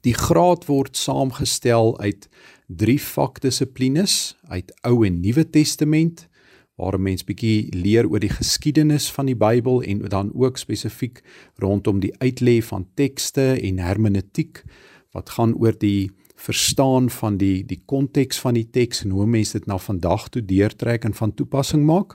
Die 0.00 0.14
graad 0.14 0.66
word 0.66 0.96
saamgestel 0.96 2.00
uit 2.00 2.28
drie 2.66 3.02
vakdissiplines, 3.02 4.36
uit 4.48 4.72
Ou 4.80 5.06
en 5.06 5.20
Nuwe 5.20 5.50
Testament 5.50 6.28
waar 6.76 6.94
'n 6.94 7.02
mens 7.02 7.24
bietjie 7.24 7.74
leer 7.74 8.08
oor 8.08 8.20
die 8.20 8.36
geskiedenis 8.40 9.12
van 9.12 9.26
die 9.26 9.36
Bybel 9.36 9.82
en 9.82 9.98
dan 9.98 10.30
ook 10.34 10.58
spesifiek 10.58 11.22
rondom 11.54 12.00
die 12.00 12.12
uitlê 12.18 12.62
van 12.62 12.86
tekste 12.94 13.60
en 13.60 13.78
hermeneutiek 13.78 14.64
wat 15.10 15.30
gaan 15.30 15.54
oor 15.54 15.78
die 15.78 16.10
verstaan 16.38 17.10
van 17.10 17.36
die 17.36 17.64
die 17.66 17.80
konteks 17.84 18.38
van 18.38 18.54
die 18.54 18.68
teks 18.70 19.02
en 19.04 19.10
hoe 19.10 19.26
mense 19.26 19.58
dit 19.58 19.66
na 19.66 19.78
vandag 19.78 20.28
toe 20.28 20.42
deurtrek 20.44 21.04
en 21.04 21.14
van 21.14 21.34
toepassing 21.34 21.84
maak. 21.86 22.14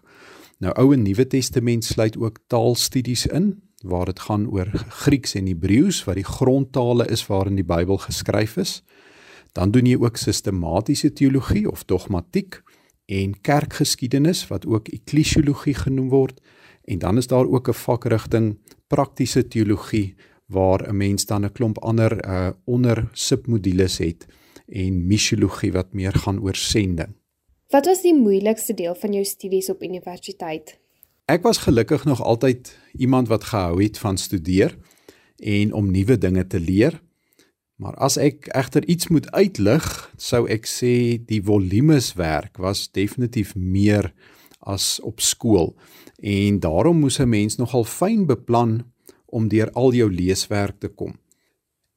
Nou 0.63 0.71
Ou 0.79 0.93
en 0.95 1.03
Nuwe 1.03 1.27
Testament 1.27 1.83
sluit 1.83 2.17
ook 2.17 2.39
taalstudies 2.47 3.25
in 3.27 3.57
waar 3.83 4.05
dit 4.05 4.19
gaan 4.19 4.47
oor 4.47 4.69
Grieks 5.03 5.35
en 5.35 5.47
Hebreëus 5.51 6.03
wat 6.07 6.15
die 6.15 6.27
grondtale 6.27 7.07
is 7.11 7.25
waarin 7.27 7.59
die 7.59 7.67
Bybel 7.67 7.99
geskryf 7.99 8.55
is. 8.57 8.81
Dan 9.51 9.71
doen 9.75 9.85
jy 9.85 9.97
ook 9.99 10.17
sistematiese 10.17 11.11
teologie 11.13 11.67
of 11.71 11.83
dogmatiek 11.83 12.61
en 13.05 13.35
kerkgeskiedenis 13.41 14.47
wat 14.47 14.65
ook 14.65 14.87
eklesiologie 14.87 15.75
genoem 15.75 16.09
word 16.09 16.39
en 16.87 16.99
dan 16.99 17.17
is 17.17 17.27
daar 17.27 17.45
ook 17.45 17.67
'n 17.67 17.73
vakrigting 17.73 18.57
praktiese 18.87 19.47
teologie 19.47 20.15
waar 20.53 20.88
'n 20.88 20.98
mens 20.98 21.25
dan 21.25 21.45
'n 21.45 21.51
klomp 21.51 21.77
ander 21.79 22.12
uh 22.25 22.50
onder 22.65 23.10
submodules 23.12 23.98
het 23.98 24.25
en 24.67 25.07
missiologie 25.07 25.72
wat 25.72 25.93
meer 25.93 26.13
gaan 26.13 26.39
oor 26.39 26.55
sending. 26.55 27.13
Wat 27.69 27.86
was 27.86 28.01
die 28.01 28.15
moeilikste 28.15 28.74
deel 28.74 28.95
van 28.95 29.13
jou 29.13 29.24
studies 29.25 29.69
op 29.69 29.83
universiteit? 29.83 30.79
Ek 31.25 31.41
was 31.43 31.57
gelukkig 31.57 32.05
nog 32.05 32.24
altyd 32.24 32.77
iemand 32.93 33.27
wat 33.27 33.43
gehou 33.43 33.83
het 33.83 33.98
van 33.98 34.17
studeer 34.17 34.77
en 35.36 35.74
om 35.74 35.91
nuwe 35.91 36.17
dinge 36.17 36.48
te 36.48 36.60
leer. 36.60 37.01
Maar 37.75 37.95
as 37.95 38.17
ek 38.17 38.48
egter 38.48 38.86
iets 38.88 39.07
moet 39.07 39.31
uitlig, 39.31 40.13
sou 40.17 40.45
ek 40.48 40.67
sê 40.69 41.24
die 41.25 41.41
volumes 41.43 42.13
werk 42.13 42.57
was 42.57 42.91
definitief 42.91 43.55
meer 43.55 44.13
as 44.60 45.00
op 45.03 45.19
skool 45.19 45.74
en 46.24 46.60
daarom 46.60 47.00
moes 47.00 47.19
'n 47.19 47.29
mens 47.29 47.55
nogal 47.55 47.83
fyn 47.83 48.25
beplan 48.25 48.92
om 49.33 49.49
deur 49.49 49.71
al 49.73 49.93
jou 49.97 50.09
leeswerk 50.13 50.79
te 50.79 50.89
kom. 50.93 51.17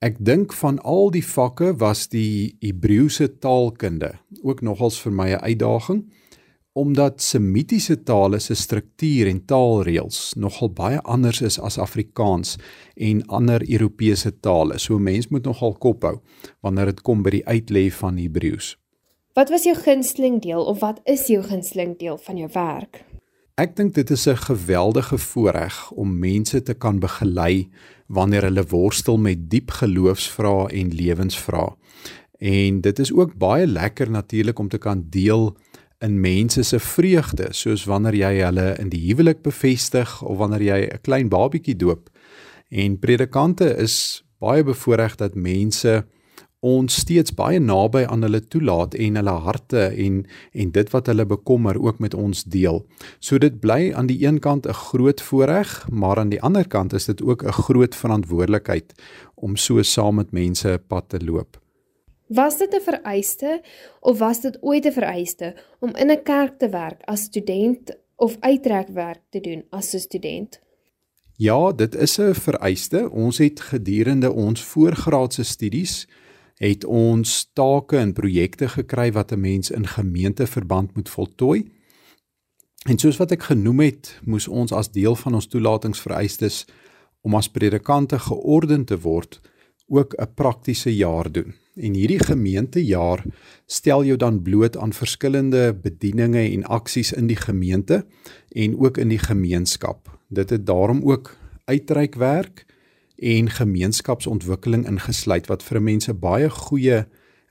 Ek 0.01 0.19
dink 0.21 0.53
van 0.53 0.79
al 0.85 1.11
die 1.15 1.25
vakke 1.25 1.73
was 1.81 2.07
die 2.13 2.57
Hebreëse 2.65 3.39
taalkunde 3.41 4.13
ook 4.43 4.61
nogals 4.65 5.01
vir 5.01 5.13
my 5.13 5.29
'n 5.33 5.45
uitdaging 5.45 6.05
omdat 6.77 7.23
semitiese 7.23 8.03
tale 8.03 8.39
se 8.39 8.55
struktuur 8.55 9.27
en 9.31 9.39
taalreëls 9.49 10.35
nogal 10.37 10.69
baie 10.77 10.99
anders 11.09 11.41
is 11.41 11.57
as 11.61 11.79
Afrikaans 11.79 12.59
en 12.95 13.23
ander 13.27 13.65
Europese 13.65 14.41
tale. 14.41 14.79
So 14.79 14.99
mens 14.99 15.29
moet 15.29 15.49
nogal 15.49 15.73
kop 15.81 16.03
hou 16.05 16.19
wanneer 16.61 16.93
dit 16.93 17.01
kom 17.01 17.23
by 17.23 17.31
die 17.31 17.47
uitlê 17.49 17.87
van 17.91 18.21
Hebreëus. 18.21 18.75
Wat 19.33 19.49
was 19.49 19.65
jou 19.65 19.75
gunsteling 19.77 20.43
deel 20.45 20.61
of 20.65 20.81
wat 20.85 21.01
is 21.05 21.27
jou 21.33 21.43
gunsteling 21.43 21.97
deel 21.97 22.21
van 22.29 22.37
jou 22.37 22.51
werk? 22.53 23.06
Ek 23.57 23.71
dink 23.73 23.95
dit 23.97 24.11
is 24.11 24.27
'n 24.29 24.37
geweldige 24.37 25.19
voorreg 25.19 25.91
om 25.91 26.19
mense 26.19 26.63
te 26.63 26.75
kan 26.75 26.99
begelei 26.99 27.71
wanneer 28.07 28.43
hulle 28.43 28.67
worstel 28.69 29.17
met 29.19 29.51
diep 29.51 29.71
geloofsvrae 29.71 30.69
en 30.69 30.95
lewensvrae. 30.95 31.73
En 32.39 32.81
dit 32.81 32.99
is 32.99 33.13
ook 33.13 33.35
baie 33.35 33.67
lekker 33.67 34.11
natuurlik 34.11 34.59
om 34.59 34.69
te 34.69 34.79
kan 34.79 35.07
deel 35.11 35.57
in 35.99 36.21
mense 36.21 36.63
se 36.63 36.79
vreugde, 36.79 37.49
soos 37.51 37.85
wanneer 37.85 38.15
jy 38.15 38.45
hulle 38.45 38.77
in 38.79 38.89
die 38.89 39.07
huwelik 39.09 39.43
bevestig 39.43 40.23
of 40.23 40.37
wanneer 40.37 40.63
jy 40.63 40.89
'n 40.93 41.01
klein 41.01 41.29
babietjie 41.29 41.77
doop. 41.77 42.11
En 42.69 42.99
predikante 42.99 43.77
is 43.77 44.25
baie 44.39 44.65
bevoordeel 44.65 45.17
dat 45.17 45.35
mense 45.35 46.05
ons 46.61 46.95
steeds 47.03 47.35
baie 47.37 47.59
naby 47.61 48.05
aan 48.09 48.23
hulle 48.23 48.41
toelaat 48.41 48.95
en 48.95 49.19
hulle 49.21 49.35
harte 49.45 49.83
en 50.05 50.23
en 50.53 50.71
dit 50.71 50.91
wat 50.95 51.07
hulle 51.07 51.27
bekommer 51.27 51.77
ook 51.83 51.99
met 51.99 52.15
ons 52.15 52.45
deel. 52.45 52.83
So 53.21 53.39
dit 53.39 53.61
bly 53.61 53.93
aan 53.93 54.07
die 54.07 54.25
een 54.25 54.41
kant 54.41 54.67
'n 54.67 54.73
groot 54.73 55.21
voorreg, 55.21 55.89
maar 55.91 56.19
aan 56.19 56.31
die 56.31 56.43
ander 56.43 56.67
kant 56.69 56.93
is 56.93 57.05
dit 57.05 57.23
ook 57.23 57.45
'n 57.45 57.53
groot 57.53 57.95
verantwoordelikheid 57.95 58.95
om 59.35 59.57
so 59.57 59.83
saam 59.83 60.15
met 60.15 60.33
mense 60.33 60.81
pad 60.89 61.09
te 61.09 61.25
loop. 61.25 61.61
Was 62.29 62.59
dit 62.59 62.75
'n 62.75 62.81
vereiste 62.81 63.63
of 64.01 64.19
was 64.19 64.41
dit 64.41 64.59
ooit 64.63 64.87
'n 64.87 64.93
vereiste 64.93 65.55
om 65.81 65.95
in 65.95 66.11
'n 66.11 66.23
kerk 66.23 66.59
te 66.59 66.69
werk 66.69 67.03
as 67.05 67.23
student 67.23 67.97
of 68.17 68.37
uittrekwerk 68.41 69.23
te 69.31 69.41
doen 69.41 69.65
as 69.71 69.95
'n 69.95 69.99
student? 69.99 70.61
Ja, 71.37 71.73
dit 71.73 71.95
is 71.95 72.19
'n 72.19 72.35
vereiste. 72.35 73.11
Ons 73.11 73.39
het 73.39 73.61
gedurende 73.61 74.33
ons 74.33 74.63
voorgraadse 74.63 75.43
studies 75.43 76.09
het 76.57 76.85
ons 76.85 77.51
take 77.53 77.99
en 77.99 78.13
projekte 78.13 78.69
gekry 78.69 79.13
wat 79.13 79.33
'n 79.33 79.41
mens 79.41 79.71
in 79.71 79.87
gemeenteverband 79.87 80.95
moet 80.95 81.09
voltooi. 81.09 81.71
En 82.89 82.99
soos 82.99 83.17
wat 83.17 83.31
ek 83.31 83.43
genoem 83.43 83.81
het, 83.81 84.21
moes 84.25 84.49
ons 84.49 84.73
as 84.73 84.91
deel 84.91 85.17
van 85.17 85.35
ons 85.35 85.47
toelatingsvereistes 85.47 86.65
om 87.21 87.35
as 87.35 87.49
predikante 87.49 88.19
geordend 88.19 88.87
te 88.87 88.99
word, 88.99 89.41
ook 89.89 90.15
'n 90.15 90.35
praktiese 90.35 90.97
jaar 90.97 91.33
doen. 91.33 91.55
En 91.75 91.95
hierdie 91.95 92.25
gemeentejaar 92.25 93.25
stel 93.67 94.05
jou 94.05 94.17
dan 94.17 94.43
bloot 94.43 94.77
aan 94.77 94.93
verskillende 94.93 95.75
bedieninge 95.75 96.51
en 96.51 96.65
aksies 96.65 97.13
in 97.13 97.27
die 97.27 97.37
gemeente 97.37 98.07
en 98.49 98.79
ook 98.79 98.99
in 98.99 99.09
die 99.09 99.19
gemeenskap. 99.19 100.19
Dit 100.29 100.51
het 100.51 100.67
daarom 100.67 101.03
ook 101.05 101.37
uitreikwerk 101.65 102.65
en 103.17 103.51
gemeenskapsontwikkeling 103.51 104.87
ingesluit 104.87 105.47
wat 105.47 105.63
vir 105.63 105.81
mense 105.81 106.15
baie 106.15 106.51
goeie 106.51 107.05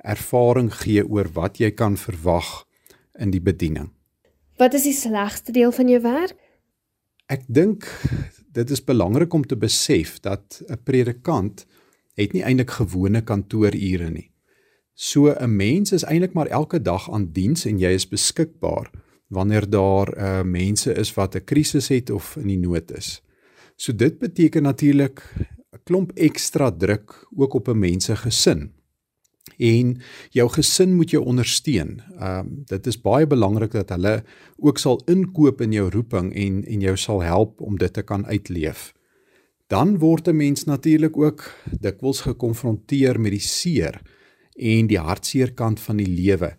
ervaring 0.06 0.72
gee 0.74 1.06
oor 1.08 1.30
wat 1.34 1.60
jy 1.60 1.72
kan 1.72 1.98
verwag 1.98 2.66
in 3.20 3.32
die 3.32 3.42
bediening. 3.42 3.90
Wat 4.58 4.74
is 4.74 4.84
die 4.84 4.96
slegste 4.96 5.52
deel 5.52 5.72
van 5.72 5.90
jou 5.90 6.02
werk? 6.02 6.38
Ek 7.28 7.44
dink 7.48 7.88
dit 8.56 8.70
is 8.72 8.84
belangrik 8.84 9.34
om 9.34 9.44
te 9.44 9.58
besef 9.58 10.20
dat 10.20 10.62
'n 10.70 10.78
predikant 10.84 11.66
het 12.16 12.34
nie 12.34 12.44
eintlik 12.44 12.72
gewone 12.72 13.22
kantoorure 13.22 14.10
nie. 14.10 14.32
So 14.94 15.34
'n 15.34 15.56
mens 15.56 15.92
is 15.92 16.04
eintlik 16.04 16.34
maar 16.34 16.48
elke 16.48 16.82
dag 16.82 17.12
aan 17.12 17.32
diens 17.32 17.66
en 17.66 17.80
jy 17.80 17.92
is 17.92 18.08
beskikbaar 18.08 18.92
wanneer 19.28 19.70
daar 19.70 20.18
uh 20.18 20.44
mense 20.44 20.94
is 20.94 21.14
wat 21.14 21.36
'n 21.36 21.44
krisis 21.44 21.88
het 21.88 22.10
of 22.10 22.36
in 22.36 22.48
die 22.48 22.60
nood 22.60 22.92
is. 22.92 23.22
So 23.76 23.96
dit 23.96 24.20
beteken 24.20 24.64
natuurlik 24.64 25.22
'n 25.76 25.84
klomp 25.84 26.12
ekstra 26.16 26.72
druk 26.72 27.28
ook 27.36 27.54
op 27.54 27.68
'n 27.68 27.80
mens 27.80 28.06
se 28.06 28.16
gesin. 28.16 28.72
En 29.58 30.02
jou 30.30 30.50
gesin 30.50 30.96
moet 30.96 31.10
jou 31.10 31.24
ondersteun. 31.26 32.02
Ehm 32.20 32.40
um, 32.40 32.64
dit 32.66 32.88
is 32.88 33.02
baie 33.02 33.28
belangrik 33.28 33.72
dat 33.72 33.90
hulle 33.90 34.24
ook 34.58 34.78
sal 34.78 35.02
inkoop 35.06 35.62
in 35.62 35.72
jou 35.72 35.90
roeping 35.90 36.34
en 36.34 36.66
en 36.66 36.80
jou 36.80 36.98
sal 36.98 37.22
help 37.22 37.62
om 37.62 37.78
dit 37.78 37.94
te 37.94 38.02
kan 38.02 38.26
uitleef 38.26 38.96
dan 39.68 39.98
word 39.98 40.28
'n 40.28 40.36
mens 40.36 40.64
natuurlik 40.64 41.18
ook 41.18 41.54
dikwels 41.80 42.22
gekonfronteer 42.22 43.20
met 43.20 43.32
die 43.32 43.40
seer 43.40 44.02
en 44.54 44.88
die 44.88 45.00
hartseer 45.00 45.54
kant 45.54 45.80
van 45.80 45.98
die 45.98 46.08
lewe 46.08 46.56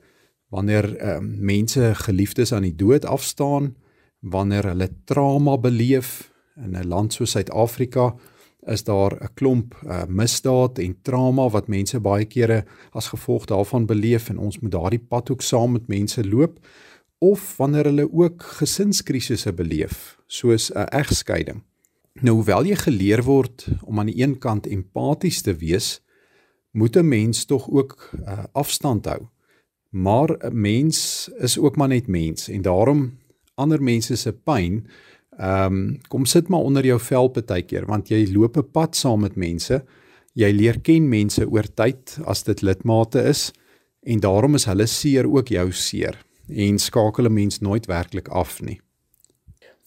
wanneer 0.48 0.86
uh, 1.00 1.18
mense 1.20 1.94
geliefdes 1.94 2.52
aan 2.52 2.62
die 2.62 2.74
dood 2.74 3.04
afstaan 3.04 3.76
wanneer 4.20 4.66
hulle 4.66 4.90
trauma 5.04 5.58
beleef 5.58 6.32
in 6.56 6.76
'n 6.76 6.88
land 6.88 7.12
soos 7.12 7.30
Suid-Afrika 7.30 8.14
is 8.66 8.84
daar 8.84 9.12
'n 9.22 9.34
klomp 9.34 9.74
uh, 9.84 10.04
misdaad 10.08 10.78
en 10.78 10.96
trauma 11.02 11.48
wat 11.48 11.68
mense 11.68 12.00
baie 12.00 12.24
kere 12.24 12.64
as 12.90 13.08
gevolg 13.08 13.44
daarvan 13.44 13.86
beleef 13.86 14.28
en 14.28 14.38
ons 14.38 14.58
moet 14.58 14.72
daardie 14.72 15.06
pad 15.08 15.30
ook 15.30 15.42
saam 15.42 15.72
met 15.72 15.88
mense 15.88 16.28
loop 16.28 16.58
of 17.18 17.56
wanneer 17.56 17.84
hulle 17.84 18.12
ook 18.12 18.42
gesinskrisisse 18.42 19.52
beleef 19.52 20.18
soos 20.26 20.70
'n 20.72 20.88
egskeiding 20.90 21.62
Nou 22.24 22.38
hoewel 22.38 22.64
jy 22.64 22.76
geleer 22.80 23.20
word 23.26 23.66
om 23.84 23.98
aan 24.00 24.08
die 24.08 24.22
een 24.22 24.38
kant 24.40 24.66
empaties 24.66 25.42
te 25.44 25.52
wees, 25.60 26.00
moet 26.72 26.96
'n 26.96 27.08
mens 27.08 27.44
tog 27.44 27.68
ook 27.68 28.10
uh, 28.20 28.44
afstand 28.52 29.04
hou. 29.04 29.28
Maar 29.90 30.30
'n 30.38 30.60
mens 30.60 31.28
is 31.38 31.58
ook 31.58 31.76
maar 31.76 31.88
net 31.88 32.06
mens 32.06 32.48
en 32.48 32.62
daarom 32.62 33.18
ander 33.54 33.82
mense 33.82 34.16
se 34.16 34.32
pyn, 34.32 34.86
ehm 35.36 35.72
um, 35.72 35.98
kom 36.08 36.24
sit 36.24 36.48
maar 36.48 36.64
onder 36.64 36.84
jou 36.86 36.98
vel 37.00 37.28
partykeer 37.28 37.86
want 37.86 38.08
jy 38.08 38.26
loop 38.32 38.56
'n 38.56 38.70
pad 38.72 38.96
saam 38.96 39.20
met 39.20 39.36
mense. 39.36 39.84
Jy 40.32 40.50
leer 40.52 40.80
ken 40.80 41.08
mense 41.08 41.46
oor 41.48 41.66
tyd 41.74 42.18
as 42.24 42.42
dit 42.42 42.62
lidmate 42.62 43.22
is 43.22 43.52
en 44.02 44.20
daarom 44.20 44.54
is 44.54 44.64
hulle 44.64 44.86
seer 44.86 45.26
ook 45.28 45.48
jou 45.48 45.72
seer 45.72 46.16
en 46.48 46.78
skakel 46.78 47.26
'n 47.26 47.32
mens 47.32 47.60
nooit 47.60 47.86
werklik 47.86 48.28
af 48.28 48.62
nie. 48.62 48.80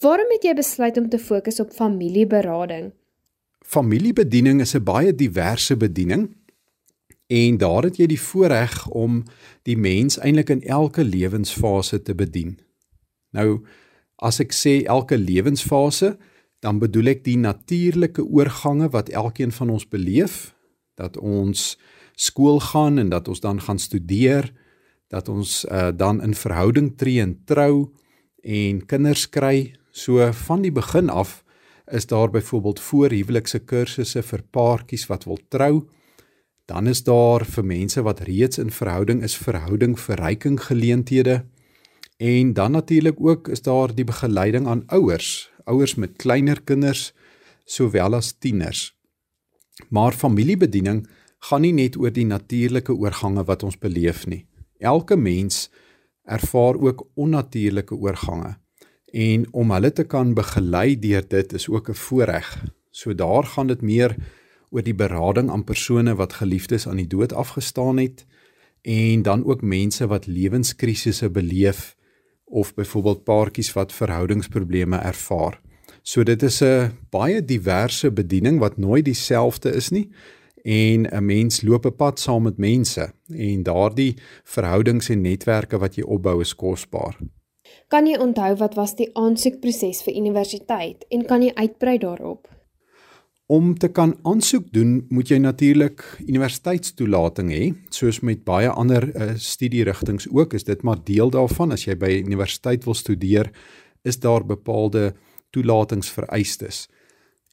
Waarom 0.00 0.30
het 0.30 0.42
jy 0.42 0.54
besluit 0.54 0.96
om 0.96 1.08
te 1.08 1.18
fokus 1.18 1.60
op 1.60 1.72
familieberading? 1.72 2.92
Familiebediening 3.60 4.60
is 4.60 4.74
'n 4.74 4.84
baie 4.84 5.14
diverse 5.14 5.76
bediening 5.76 6.36
en 7.26 7.56
daar 7.56 7.82
het 7.82 7.96
jy 7.96 8.06
die 8.06 8.20
voorreg 8.20 8.88
om 8.88 9.24
die 9.62 9.76
mens 9.76 10.18
eintlik 10.18 10.50
in 10.50 10.62
elke 10.62 11.04
lewensfase 11.04 12.02
te 12.02 12.14
bedien. 12.14 12.58
Nou 13.30 13.60
as 14.20 14.40
ek 14.40 14.52
sê 14.52 14.82
elke 14.84 15.16
lewensfase, 15.18 16.16
dan 16.60 16.78
bedoel 16.78 17.14
ek 17.14 17.24
die 17.24 17.38
natuurlike 17.40 18.22
oorgange 18.24 18.90
wat 18.92 19.08
elkeen 19.08 19.52
van 19.52 19.72
ons 19.72 19.88
beleef, 19.88 20.52
dat 21.00 21.16
ons 21.16 21.78
skool 22.20 22.60
gaan 22.60 23.00
en 23.00 23.08
dat 23.08 23.28
ons 23.28 23.40
dan 23.40 23.60
gaan 23.64 23.80
studeer, 23.80 24.52
dat 25.08 25.28
ons 25.32 25.64
uh, 25.64 25.88
dan 25.96 26.20
in 26.22 26.36
verhouding 26.36 26.92
tree 27.00 27.22
en 27.24 27.38
trou 27.48 27.88
en 28.44 28.84
kinders 28.86 29.24
kry, 29.32 29.72
So 29.90 30.32
van 30.32 30.62
die 30.62 30.72
begin 30.72 31.10
af 31.10 31.44
is 31.90 32.06
daar 32.06 32.30
byvoorbeeld 32.30 32.80
voorhuwelikse 32.80 33.58
kursusse 33.58 34.22
vir 34.22 34.42
paartjies 34.50 35.06
wat 35.10 35.24
wil 35.26 35.38
trou. 35.48 35.88
Dan 36.70 36.86
is 36.86 37.02
daar 37.02 37.44
vir 37.44 37.64
mense 37.66 38.02
wat 38.02 38.20
reeds 38.20 38.58
in 38.58 38.70
verhouding 38.70 39.24
is, 39.26 39.34
verhouding 39.36 39.98
verryking 39.98 40.60
geleenthede. 40.62 41.44
En 42.20 42.52
dan 42.52 42.70
natuurlik 42.70 43.16
ook 43.18 43.48
is 43.48 43.62
daar 43.62 43.94
die 43.94 44.04
begeleiding 44.04 44.66
aan 44.66 44.82
ouers, 44.86 45.50
ouers 45.64 45.94
met 45.94 46.16
kleiner 46.16 46.62
kinders 46.62 47.12
sowel 47.64 48.14
as 48.14 48.34
tieners. 48.38 48.96
Maar 49.88 50.12
familiebediening 50.12 51.06
gaan 51.38 51.64
nie 51.64 51.72
net 51.72 51.96
oor 51.96 52.12
die 52.12 52.26
natuurlike 52.28 52.92
oorgange 52.92 53.44
wat 53.48 53.62
ons 53.64 53.78
beleef 53.78 54.26
nie. 54.26 54.44
Elke 54.78 55.16
mens 55.16 55.70
ervaar 56.28 56.76
ook 56.76 57.06
onnatuurlike 57.14 57.96
oorgange 57.96 58.58
en 59.12 59.46
om 59.52 59.72
hulle 59.72 59.92
te 59.92 60.04
kan 60.04 60.34
begelei 60.36 60.98
deur 61.00 61.24
dit 61.28 61.52
is 61.56 61.68
ook 61.68 61.88
'n 61.88 61.94
voorreg. 61.94 62.64
So 62.90 63.14
daar 63.14 63.44
gaan 63.44 63.66
dit 63.66 63.80
meer 63.80 64.16
oor 64.70 64.82
die 64.82 64.94
berading 64.94 65.50
aan 65.50 65.64
persone 65.64 66.14
wat 66.14 66.32
geliefdes 66.32 66.86
aan 66.86 67.00
die 67.00 67.06
dood 67.06 67.32
afgestaan 67.32 67.96
het 67.96 68.26
en 68.82 69.22
dan 69.22 69.44
ook 69.44 69.62
mense 69.62 70.06
wat 70.06 70.26
lewenskrisisse 70.26 71.30
beleef 71.30 71.96
of 72.50 72.74
byvoorbeeld 72.74 73.24
paartjies 73.24 73.72
wat 73.72 73.92
verhoudingsprobleme 73.92 74.96
ervaar. 74.96 75.60
So 76.02 76.22
dit 76.22 76.42
is 76.42 76.62
'n 76.62 76.92
baie 77.10 77.44
diverse 77.44 78.10
bediening 78.10 78.58
wat 78.58 78.76
nooit 78.76 79.04
dieselfde 79.04 79.74
is 79.74 79.90
nie 79.90 80.08
en 80.62 81.06
'n 81.06 81.24
mens 81.24 81.62
loop 81.62 81.86
'n 81.86 81.96
pad 81.96 82.20
saam 82.20 82.42
met 82.42 82.58
mense 82.58 83.12
en 83.28 83.62
daardie 83.62 84.16
verhoudings 84.44 85.08
en 85.08 85.20
netwerke 85.20 85.78
wat 85.78 85.94
jy 85.94 86.02
opbou 86.02 86.40
is 86.40 86.54
kosbaar. 86.54 87.16
Kan 87.88 88.06
jy 88.06 88.18
onthou 88.18 88.56
wat 88.56 88.74
was 88.74 88.94
die 88.94 89.10
aansoekproses 89.12 90.02
vir 90.02 90.14
universiteit 90.14 91.04
en 91.08 91.24
kan 91.24 91.42
jy 91.42 91.52
uitbrei 91.54 91.98
daarop? 91.98 92.48
Om 93.50 93.72
te 93.74 93.88
kan 93.90 94.12
aansoek 94.22 94.68
doen, 94.70 95.06
moet 95.10 95.32
jy 95.32 95.40
natuurlik 95.42 96.04
universiteitstoelating 96.22 97.48
hê, 97.50 97.64
soos 97.90 98.20
met 98.22 98.44
baie 98.46 98.70
ander 98.70 99.08
uh, 99.10 99.32
studierigtinge 99.42 100.30
ook, 100.30 100.54
is 100.54 100.68
dit 100.68 100.84
maar 100.86 101.00
deel 101.02 101.32
daarvan 101.34 101.74
as 101.74 101.82
jy 101.88 101.96
by 101.98 102.12
universiteit 102.22 102.86
wil 102.86 102.94
studeer, 102.94 103.50
is 104.06 104.20
daar 104.22 104.46
bepaalde 104.46 105.16
toelatingsvereistes. 105.50 106.84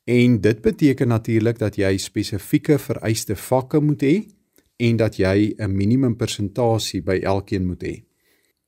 En 0.05 0.37
dit 0.41 0.61
beteken 0.61 1.09
natuurlik 1.09 1.57
dat 1.57 1.81
jy 1.81 1.95
spesifieke 1.97 2.77
vereiste 2.77 3.35
vakke 3.35 3.81
moet 3.81 4.05
hê 4.05 4.15
en 4.77 5.01
dat 5.01 5.17
jy 5.17 5.55
'n 5.57 5.73
minimum 5.73 6.15
persentasie 6.15 7.01
by 7.01 7.17
elkeen 7.25 7.65
moet 7.65 7.83
hê. 7.83 7.95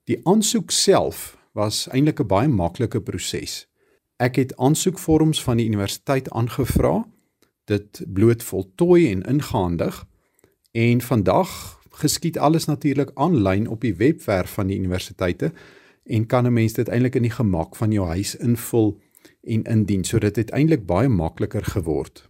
Die 0.04 0.18
aansoek 0.26 0.70
self 0.70 1.38
was 1.54 1.86
eintlik 1.94 2.20
'n 2.20 2.26
baie 2.26 2.48
maklike 2.48 3.00
proses. 3.00 3.66
Ek 4.18 4.36
het 4.36 4.56
aansoekvorms 4.56 5.42
van 5.42 5.56
die 5.56 5.66
universiteit 5.66 6.28
aangevra, 6.30 7.06
dit 7.70 8.02
bloot 8.06 8.42
voltooi 8.42 9.10
en 9.10 9.22
ingehandig 9.22 10.04
en 10.72 11.00
vandag 11.00 11.50
geskied 12.02 12.38
alles 12.38 12.66
natuurlik 12.70 13.10
aanlyn 13.14 13.68
op 13.68 13.80
die 13.80 13.94
webwerf 13.94 14.56
van 14.58 14.70
die 14.70 14.78
universiteite 14.78 15.52
en 16.04 16.26
kan 16.26 16.46
'n 16.46 16.52
mens 16.52 16.72
dit 16.72 16.88
eintlik 16.88 17.14
in 17.14 17.22
die 17.22 17.36
gemak 17.38 17.76
van 17.76 17.92
jou 17.92 18.06
huis 18.06 18.36
invul 18.36 19.00
en 19.42 19.62
indien. 19.62 20.04
So 20.04 20.18
dit 20.18 20.36
het 20.36 20.50
eintlik 20.50 20.86
baie 20.86 21.08
makliker 21.08 21.64
geword. 21.64 22.28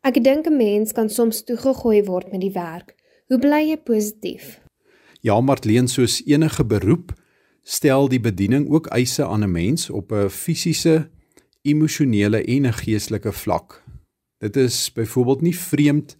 Ek 0.00 0.24
dink 0.24 0.46
'n 0.46 0.56
mens 0.56 0.92
kan 0.92 1.10
soms 1.10 1.44
toegegooi 1.44 2.02
word 2.02 2.30
met 2.32 2.40
die 2.40 2.52
werk. 2.52 2.94
Hoe 3.26 3.38
bly 3.38 3.68
jy 3.68 3.76
positief? 3.76 4.60
Ja, 5.20 5.40
Martleen, 5.40 5.88
soos 5.88 6.22
enige 6.26 6.64
beroep 6.64 7.12
stel 7.68 8.08
die 8.08 8.20
bediening 8.20 8.70
ook 8.70 8.86
eise 8.86 9.26
aan 9.26 9.44
'n 9.44 9.50
mens 9.50 9.90
op 9.90 10.12
'n 10.12 10.28
fisiese, 10.28 11.10
emosionele 11.62 12.44
en 12.44 12.66
'n 12.66 12.72
geestelike 12.72 13.32
vlak. 13.32 13.82
Dit 14.38 14.56
is 14.56 14.92
byvoorbeeld 14.92 15.40
nie 15.40 15.56
vreemd 15.58 16.16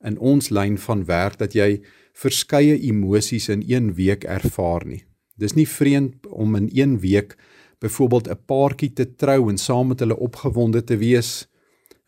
in 0.00 0.18
ons 0.18 0.48
lyn 0.48 0.78
van 0.78 1.04
werk 1.04 1.38
dat 1.38 1.52
jy 1.52 1.82
verskeie 2.16 2.78
emosies 2.80 3.48
in 3.48 3.64
een 3.66 3.94
week 3.94 4.24
ervaar 4.24 4.86
nie. 4.86 5.04
Dis 5.36 5.56
nie 5.56 5.68
vreemd 5.68 6.26
om 6.26 6.56
in 6.56 6.68
een 6.72 6.98
week 7.00 7.36
byvoorbeeld 7.80 8.28
'n 8.28 8.44
paartjie 8.46 8.92
te 8.92 9.14
trou 9.14 9.48
en 9.48 9.58
saam 9.58 9.88
met 9.88 10.00
hulle 10.00 10.16
opgewonde 10.16 10.84
te 10.84 10.96
wees, 10.96 11.48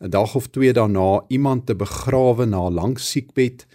'n 0.01 0.11
dag 0.11 0.35
of 0.35 0.47
twee 0.47 0.73
daarna 0.73 1.25
iemand 1.29 1.67
te 1.67 1.75
begrawe 1.75 2.47
na 2.47 2.69
'n 2.69 2.75
lang 2.75 2.99
siekbed 3.01 3.67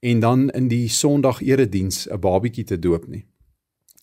en 0.00 0.20
dan 0.20 0.50
in 0.50 0.68
die 0.68 0.88
Sondag 0.88 1.40
erediens 1.42 2.08
'n 2.08 2.20
babietjie 2.20 2.64
te 2.64 2.78
doop 2.78 3.06
nie. 3.06 3.24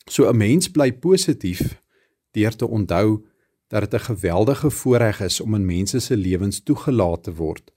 So 0.05 0.29
'n 0.29 0.37
mens 0.37 0.71
bly 0.71 0.93
positief 0.93 1.81
deur 2.31 2.55
te 2.55 2.67
onthou 2.67 3.25
dat 3.71 3.81
dit 3.81 3.93
'n 3.93 4.03
geweldige 4.03 4.69
voorreg 4.69 5.21
is 5.21 5.41
om 5.41 5.55
in 5.55 5.65
mense 5.65 5.99
se 5.99 6.17
lewens 6.17 6.63
toegelaat 6.63 7.23
te 7.23 7.33
word 7.33 7.71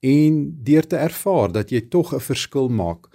en 0.00 0.60
deur 0.62 0.86
te 0.86 0.96
ervaar 0.96 1.52
dat 1.52 1.70
jy 1.70 1.80
tog 1.80 2.14
'n 2.14 2.20
verskil 2.20 2.68
maak 2.68 3.08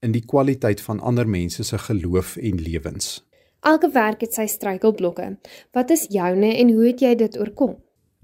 in 0.00 0.12
die 0.12 0.24
kwaliteit 0.24 0.80
van 0.80 1.00
ander 1.00 1.28
mense 1.28 1.62
se 1.62 1.78
geloof 1.78 2.36
en 2.36 2.60
lewens. 2.60 3.26
Elke 3.60 3.90
werk 3.90 4.20
het 4.20 4.34
sy 4.34 4.46
struikelblokke. 4.46 5.38
Wat 5.72 5.90
is 5.90 6.06
joune 6.08 6.56
en 6.56 6.72
hoe 6.72 6.86
het 6.86 7.00
jy 7.00 7.14
dit 7.14 7.38
oorkom? 7.38 7.76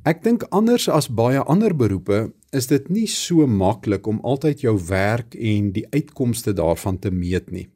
Ek 0.05 0.23
dink 0.23 0.43
anders 0.43 0.89
as 0.89 1.09
baie 1.09 1.39
ander 1.39 1.77
beroepe 1.77 2.33
is 2.51 2.67
dit 2.67 2.89
nie 2.89 3.07
so 3.07 3.47
maklik 3.47 4.07
om 4.07 4.21
altyd 4.21 4.61
jou 4.61 4.79
werk 4.89 5.35
en 5.35 5.73
die 5.73 5.87
uitkomste 5.91 6.53
daarvan 6.53 6.99
te 6.99 7.11
meet 7.11 7.51
nie. 7.51 7.69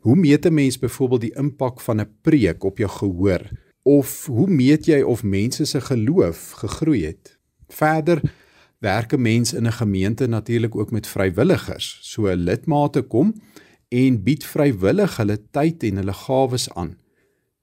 Hoe 0.00 0.16
meet 0.16 0.46
'n 0.46 0.54
mens 0.54 0.78
byvoorbeeld 0.78 1.20
die 1.20 1.36
impak 1.36 1.80
van 1.80 2.00
'n 2.00 2.10
preek 2.22 2.64
op 2.64 2.78
jou 2.78 2.90
gehoor 2.90 3.50
of 3.82 4.26
hoe 4.26 4.48
meet 4.50 4.86
jy 4.86 5.02
of 5.02 5.22
mense 5.22 5.64
se 5.64 5.80
geloof 5.80 6.50
gegroei 6.50 7.04
het? 7.04 7.38
Verder 7.68 8.20
werk 8.78 9.12
'n 9.12 9.22
mens 9.22 9.52
in 9.52 9.66
'n 9.66 9.72
gemeente 9.72 10.26
natuurlik 10.26 10.76
ook 10.76 10.90
met 10.90 11.06
vrywilligers. 11.06 11.98
So 12.02 12.34
lidmate 12.34 13.02
kom 13.02 13.34
en 13.88 14.22
bied 14.22 14.44
vrywillig 14.44 15.16
hulle 15.16 15.38
tyd 15.50 15.82
en 15.82 15.96
hulle 15.96 16.12
gawes 16.12 16.74
aan. 16.74 16.96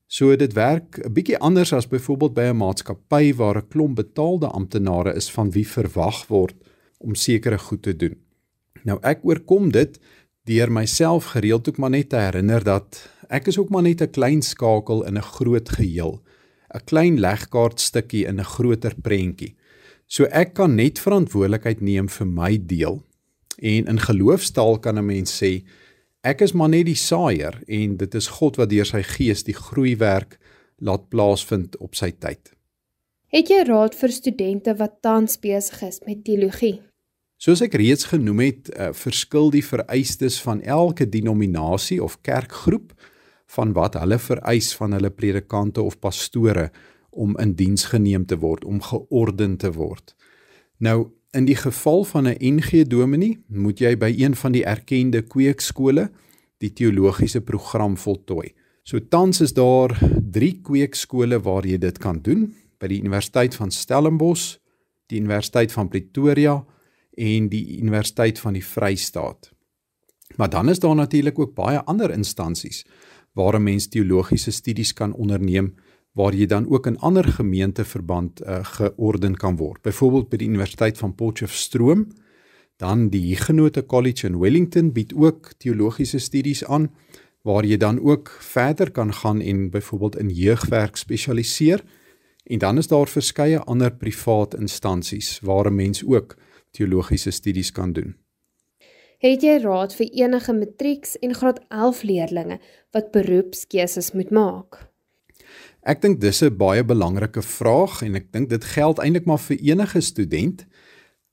So 0.07 0.35
dit 0.35 0.53
werk 0.53 0.97
'n 0.97 1.13
bietjie 1.13 1.37
anders 1.37 1.73
as 1.73 1.87
byvoorbeeld 1.87 2.33
by 2.33 2.41
'n 2.41 2.57
maatskappy 2.57 3.35
waar 3.35 3.57
'n 3.57 3.67
klomp 3.67 3.95
betaalde 3.95 4.47
amptenare 4.47 5.13
is 5.13 5.31
van 5.31 5.51
wie 5.51 5.67
verwag 5.67 6.27
word 6.27 6.55
om 6.97 7.15
sekere 7.15 7.57
goed 7.57 7.81
te 7.81 7.95
doen. 7.95 8.17
Nou 8.83 8.97
ek 9.01 9.19
oorkom 9.21 9.71
dit 9.71 9.99
deur 10.43 10.71
myself 10.71 11.25
gereeld 11.25 11.69
ook 11.69 11.77
maar 11.77 11.89
net 11.89 12.09
te 12.09 12.15
herinner 12.15 12.63
dat 12.63 13.09
ek 13.29 13.47
is 13.47 13.57
ook 13.57 13.69
maar 13.69 13.85
net 13.85 14.01
'n 14.01 14.11
klein 14.11 14.41
skakel 14.41 15.05
in 15.05 15.17
'n 15.17 15.31
groot 15.35 15.69
geheel, 15.69 16.21
'n 16.73 16.85
klein 16.85 17.19
legkaart 17.19 17.79
stukkie 17.79 18.25
in 18.25 18.39
'n 18.39 18.51
groter 18.55 18.93
prentjie. 19.01 19.55
So 20.07 20.23
ek 20.23 20.53
kan 20.53 20.75
net 20.75 20.99
verantwoordelikheid 20.99 21.81
neem 21.81 22.09
vir 22.09 22.27
my 22.27 22.57
deel. 22.57 23.03
En 23.61 23.85
in 23.85 23.99
geloofstaal 23.99 24.79
kan 24.79 24.97
'n 24.97 25.05
mens 25.05 25.43
sê 25.43 25.63
ek 26.23 26.41
is 26.41 26.53
maar 26.53 26.69
net 26.69 26.85
die 26.85 26.95
saaier 26.95 27.61
en 27.67 27.97
dit 27.97 28.15
is 28.15 28.27
God 28.27 28.55
wat 28.55 28.69
deur 28.69 28.85
sy 28.85 29.03
gees 29.03 29.43
die 29.43 29.53
groeiwerk 29.53 30.39
laat 30.77 31.09
plaasvind 31.09 31.77
op 31.77 31.95
sy 31.95 32.11
tyd. 32.11 32.53
Het 33.27 33.49
jy 33.49 33.63
raad 33.67 33.95
vir 33.95 34.09
studente 34.09 34.73
wat 34.75 35.01
tans 35.01 35.37
besig 35.37 35.81
is 35.81 35.99
met 36.05 36.23
teologie? 36.25 36.81
Soos 37.37 37.61
ek 37.61 37.73
reeds 37.73 38.09
genoem 38.09 38.39
het, 38.39 38.69
uh, 38.73 38.89
verskil 38.91 39.51
die 39.51 39.63
vereistes 39.63 40.41
van 40.41 40.61
elke 40.61 41.05
denominasie 41.09 42.03
of 42.03 42.17
kerkgroep 42.21 42.91
van 43.55 43.73
wat 43.73 43.97
hulle 43.97 44.19
vereis 44.21 44.73
van 44.77 44.93
hulle 44.93 45.09
predikante 45.09 45.81
of 45.81 45.99
pastore 45.99 46.69
om 47.09 47.37
in 47.41 47.55
diens 47.57 47.87
geneem 47.89 48.25
te 48.29 48.37
word, 48.37 48.65
om 48.65 48.81
georden 48.81 49.57
te 49.57 49.71
word. 49.73 50.13
Nou, 50.77 51.09
in 51.33 51.45
die 51.45 51.57
geval 51.57 52.03
van 52.03 52.27
'n 52.27 52.37
NG 52.55 52.87
Dominee, 52.87 53.43
moet 53.47 53.79
jy 53.79 53.97
by 53.97 54.13
een 54.17 54.35
van 54.35 54.51
die 54.51 54.65
erkende 54.65 55.21
kweekskole 55.21 56.09
die 56.57 56.73
teologiese 56.73 57.41
program 57.41 57.97
voltooi. 57.97 58.53
So 58.83 58.99
tans 58.99 59.41
is 59.41 59.53
daar 59.53 59.97
3 60.31 60.61
kweekskole 60.61 61.39
waar 61.39 61.65
jy 61.65 61.77
dit 61.77 61.97
kan 61.97 62.21
doen, 62.21 62.55
by 62.79 62.87
die 62.87 62.99
Universiteit 62.99 63.55
van 63.55 63.71
Stellenbosch, 63.71 64.57
die 65.07 65.19
Universiteit 65.19 65.71
van 65.71 65.89
Pretoria 65.89 66.65
en 67.13 67.49
die 67.49 67.79
Universiteit 67.81 68.39
van 68.39 68.53
die 68.53 68.65
Vrystaat. 68.65 69.51
Maar 70.35 70.49
dan 70.49 70.69
is 70.69 70.79
daar 70.79 70.95
natuurlik 70.95 71.39
ook 71.39 71.55
baie 71.55 71.83
ander 71.83 72.11
instansies 72.11 72.85
waar 73.33 73.55
'n 73.55 73.63
mens 73.63 73.87
teologiese 73.87 74.51
studies 74.51 74.93
kan 74.93 75.13
onderneem 75.13 75.75
waar 76.11 76.35
jy 76.35 76.45
dan 76.45 76.69
ook 76.69 76.87
in 76.87 76.97
ander 76.97 77.23
gemeenteverband 77.23 78.41
uh, 78.41 78.59
georden 78.61 79.37
kan 79.37 79.55
word. 79.55 79.81
Byvoorbeeld 79.81 80.29
by 80.29 80.37
die 80.37 80.47
Universiteit 80.47 80.97
van 80.97 81.15
Potchefstroom, 81.15 82.07
dan 82.77 83.09
die 83.09 83.21
Huguenot 83.27 83.85
College 83.85 84.27
in 84.27 84.39
Wellington 84.39 84.91
bied 84.91 85.13
ook 85.13 85.53
teologiese 85.57 86.19
studies 86.19 86.65
aan 86.65 86.89
waar 87.41 87.65
jy 87.65 87.77
dan 87.77 87.99
ook 87.99 88.29
verder 88.39 88.91
kan 88.91 89.13
gaan 89.13 89.41
en 89.41 89.69
byvoorbeeld 89.69 90.17
in 90.17 90.29
jeugwerk 90.29 90.95
spesialiseer. 90.95 91.83
En 92.43 92.57
dan 92.57 92.77
is 92.77 92.87
daar 92.87 93.07
verskeie 93.07 93.59
ander 93.59 93.91
privaat 93.91 94.55
instansies 94.55 95.39
waar 95.39 95.71
'n 95.71 95.75
mens 95.75 96.05
ook 96.05 96.35
teologiese 96.71 97.31
studies 97.31 97.71
kan 97.71 97.93
doen. 97.93 98.15
Het 99.19 99.41
jy 99.43 99.57
raad 99.59 99.91
vir 99.97 100.07
enige 100.15 100.53
matrieks 100.55 101.17
en 101.19 101.33
graad 101.35 101.57
11 101.67 102.03
leerdlinge 102.07 102.55
wat 102.95 103.09
beroepskeuses 103.11 104.13
moet 104.15 104.29
maak? 104.31 104.77
Ek 105.83 105.99
dink 105.99 106.21
dis 106.21 106.39
'n 106.41 106.55
baie 106.55 106.83
belangrike 106.83 107.41
vraag 107.43 107.99
en 108.01 108.15
ek 108.15 108.31
dink 108.31 108.49
dit 108.49 108.63
geld 108.63 108.99
eintlik 108.99 109.25
maar 109.25 109.43
vir 109.43 109.57
enige 109.59 110.01
student. 110.01 110.65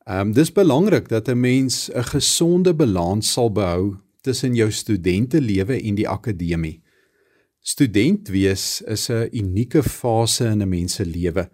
Ehm 0.07 0.21
um, 0.21 0.33
dis 0.33 0.53
belangrik 0.53 1.09
dat 1.09 1.29
'n 1.29 1.39
mens 1.41 1.89
'n 1.95 2.03
gesonde 2.03 2.75
balans 2.75 3.33
sal 3.33 3.53
behou 3.53 3.97
tussen 4.23 4.55
jou 4.55 4.71
studentelewe 4.71 5.83
en 5.83 5.95
die 5.95 6.09
akademie. 6.09 6.83
Student 7.61 8.29
wees 8.29 8.83
is 8.83 9.11
'n 9.11 9.29
unieke 9.33 9.83
fase 9.83 10.45
in 10.45 10.63
'n 10.63 10.69
mens 10.69 10.95
se 10.95 11.07
lewe 11.07 11.49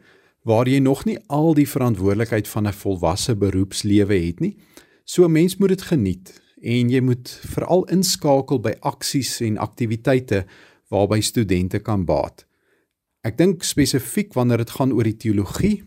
waar 0.44 0.68
jy 0.68 0.78
nog 0.78 1.04
nie 1.04 1.18
al 1.26 1.54
die 1.54 1.68
verantwoordelikheid 1.68 2.48
van 2.48 2.66
'n 2.66 2.72
volwasse 2.72 3.36
beroepslewe 3.36 4.14
het 4.14 4.40
nie. 4.40 4.56
So 5.04 5.24
'n 5.24 5.32
mens 5.32 5.56
moet 5.56 5.68
dit 5.68 5.82
geniet 5.82 6.40
en 6.62 6.90
jy 6.90 7.00
moet 7.00 7.28
veral 7.54 7.84
inskakel 7.90 8.60
by 8.60 8.74
aksies 8.80 9.40
en 9.40 9.58
aktiwiteite 9.58 10.44
waarby 10.88 11.20
studente 11.20 11.78
kan 11.78 12.04
baat. 12.04 12.46
Ek 13.22 13.38
dink 13.38 13.62
spesifiek 13.62 14.34
wanneer 14.34 14.62
dit 14.62 14.70
gaan 14.70 14.92
oor 14.92 15.04
die 15.04 15.16
teologie, 15.16 15.82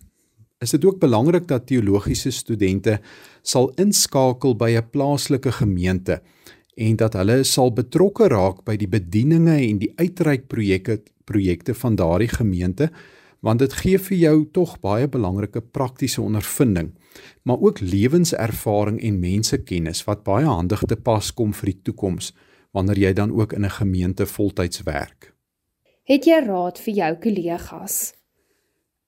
is 0.59 0.71
dit 0.71 0.85
ook 0.85 0.99
belangrik 0.99 1.47
dat 1.47 1.67
teologiese 1.67 2.31
studente 2.31 2.99
sal 3.43 3.71
inskakel 3.75 4.55
by 4.55 4.71
'n 4.75 4.89
plaaslike 4.91 5.51
gemeente 5.51 6.21
en 6.75 6.95
dat 6.95 7.13
hulle 7.13 7.43
sal 7.43 7.71
betrokke 7.71 8.27
raak 8.27 8.63
by 8.65 8.75
die 8.75 8.87
bedieninge 8.87 9.55
en 9.55 9.77
die 9.79 9.93
uitreikprojekte 9.95 11.01
projekte 11.25 11.73
van 11.73 11.95
daardie 11.95 12.27
gemeente 12.27 12.91
want 13.45 13.61
dit 13.61 13.73
gee 13.83 14.01
vir 14.01 14.17
jou 14.17 14.37
tog 14.51 14.79
baie 14.81 15.07
belangrike 15.07 15.61
praktiese 15.61 16.21
ondervinding 16.21 16.95
maar 17.43 17.59
ook 17.59 17.79
lewenservaring 17.79 19.01
en 19.01 19.19
mensekennis 19.19 20.03
wat 20.03 20.23
baie 20.23 20.45
handig 20.45 20.81
te 20.89 20.95
pas 20.95 21.31
kom 21.33 21.53
vir 21.53 21.71
die 21.71 21.81
toekoms 21.89 22.33
wanneer 22.75 22.99
jy 22.99 23.13
dan 23.13 23.31
ook 23.31 23.53
in 23.53 23.65
'n 23.65 23.77
gemeente 23.79 24.25
voltyds 24.25 24.83
werk. 24.83 25.33
Het 26.03 26.25
jy 26.25 26.39
raad 26.45 26.79
vir 26.79 26.93
jou 26.93 27.15
kollegas? 27.15 28.13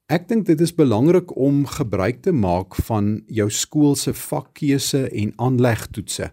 Ek 0.08 0.28
dink 0.28 0.46
dit 0.46 0.62
is 0.62 0.76
belangrik 0.76 1.36
om 1.36 1.66
gebruik 1.66 2.22
te 2.22 2.32
maak 2.32 2.76
van 2.76 3.24
jou 3.28 3.50
skool 3.50 3.96
se 3.96 4.14
vakkeuse 4.14 5.10
en 5.10 5.34
aanlegtoetse 5.36 6.32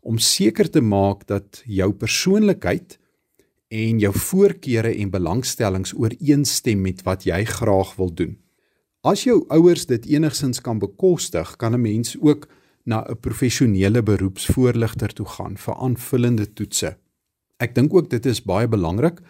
om 0.00 0.18
seker 0.18 0.70
te 0.70 0.80
maak 0.80 1.26
dat 1.26 1.62
jou 1.66 1.92
persoonlikheid 1.92 2.98
en 3.70 3.98
jou 4.02 4.12
voorkeure 4.12 4.90
en 4.98 5.10
belangstellings 5.10 5.94
ooreenstem 5.94 6.82
met 6.82 7.02
wat 7.06 7.24
jy 7.28 7.44
graag 7.46 7.94
wil 7.96 8.10
doen. 8.14 8.36
As 9.06 9.22
jou 9.24 9.44
ouers 9.48 9.86
dit 9.86 10.06
enigsins 10.10 10.60
kan 10.60 10.78
bekostig, 10.78 11.56
kan 11.56 11.74
'n 11.74 11.80
mens 11.80 12.16
ook 12.20 12.48
na 12.84 13.06
'n 13.06 13.20
professionele 13.20 14.02
beroepsvoorligter 14.02 15.12
toe 15.12 15.26
gaan 15.26 15.56
vir 15.56 15.74
aanvullende 15.74 16.52
toetse. 16.52 16.96
Ek 17.58 17.74
dink 17.74 17.94
ook 17.94 18.10
dit 18.10 18.26
is 18.26 18.42
baie 18.42 18.68
belangrik 18.68 19.20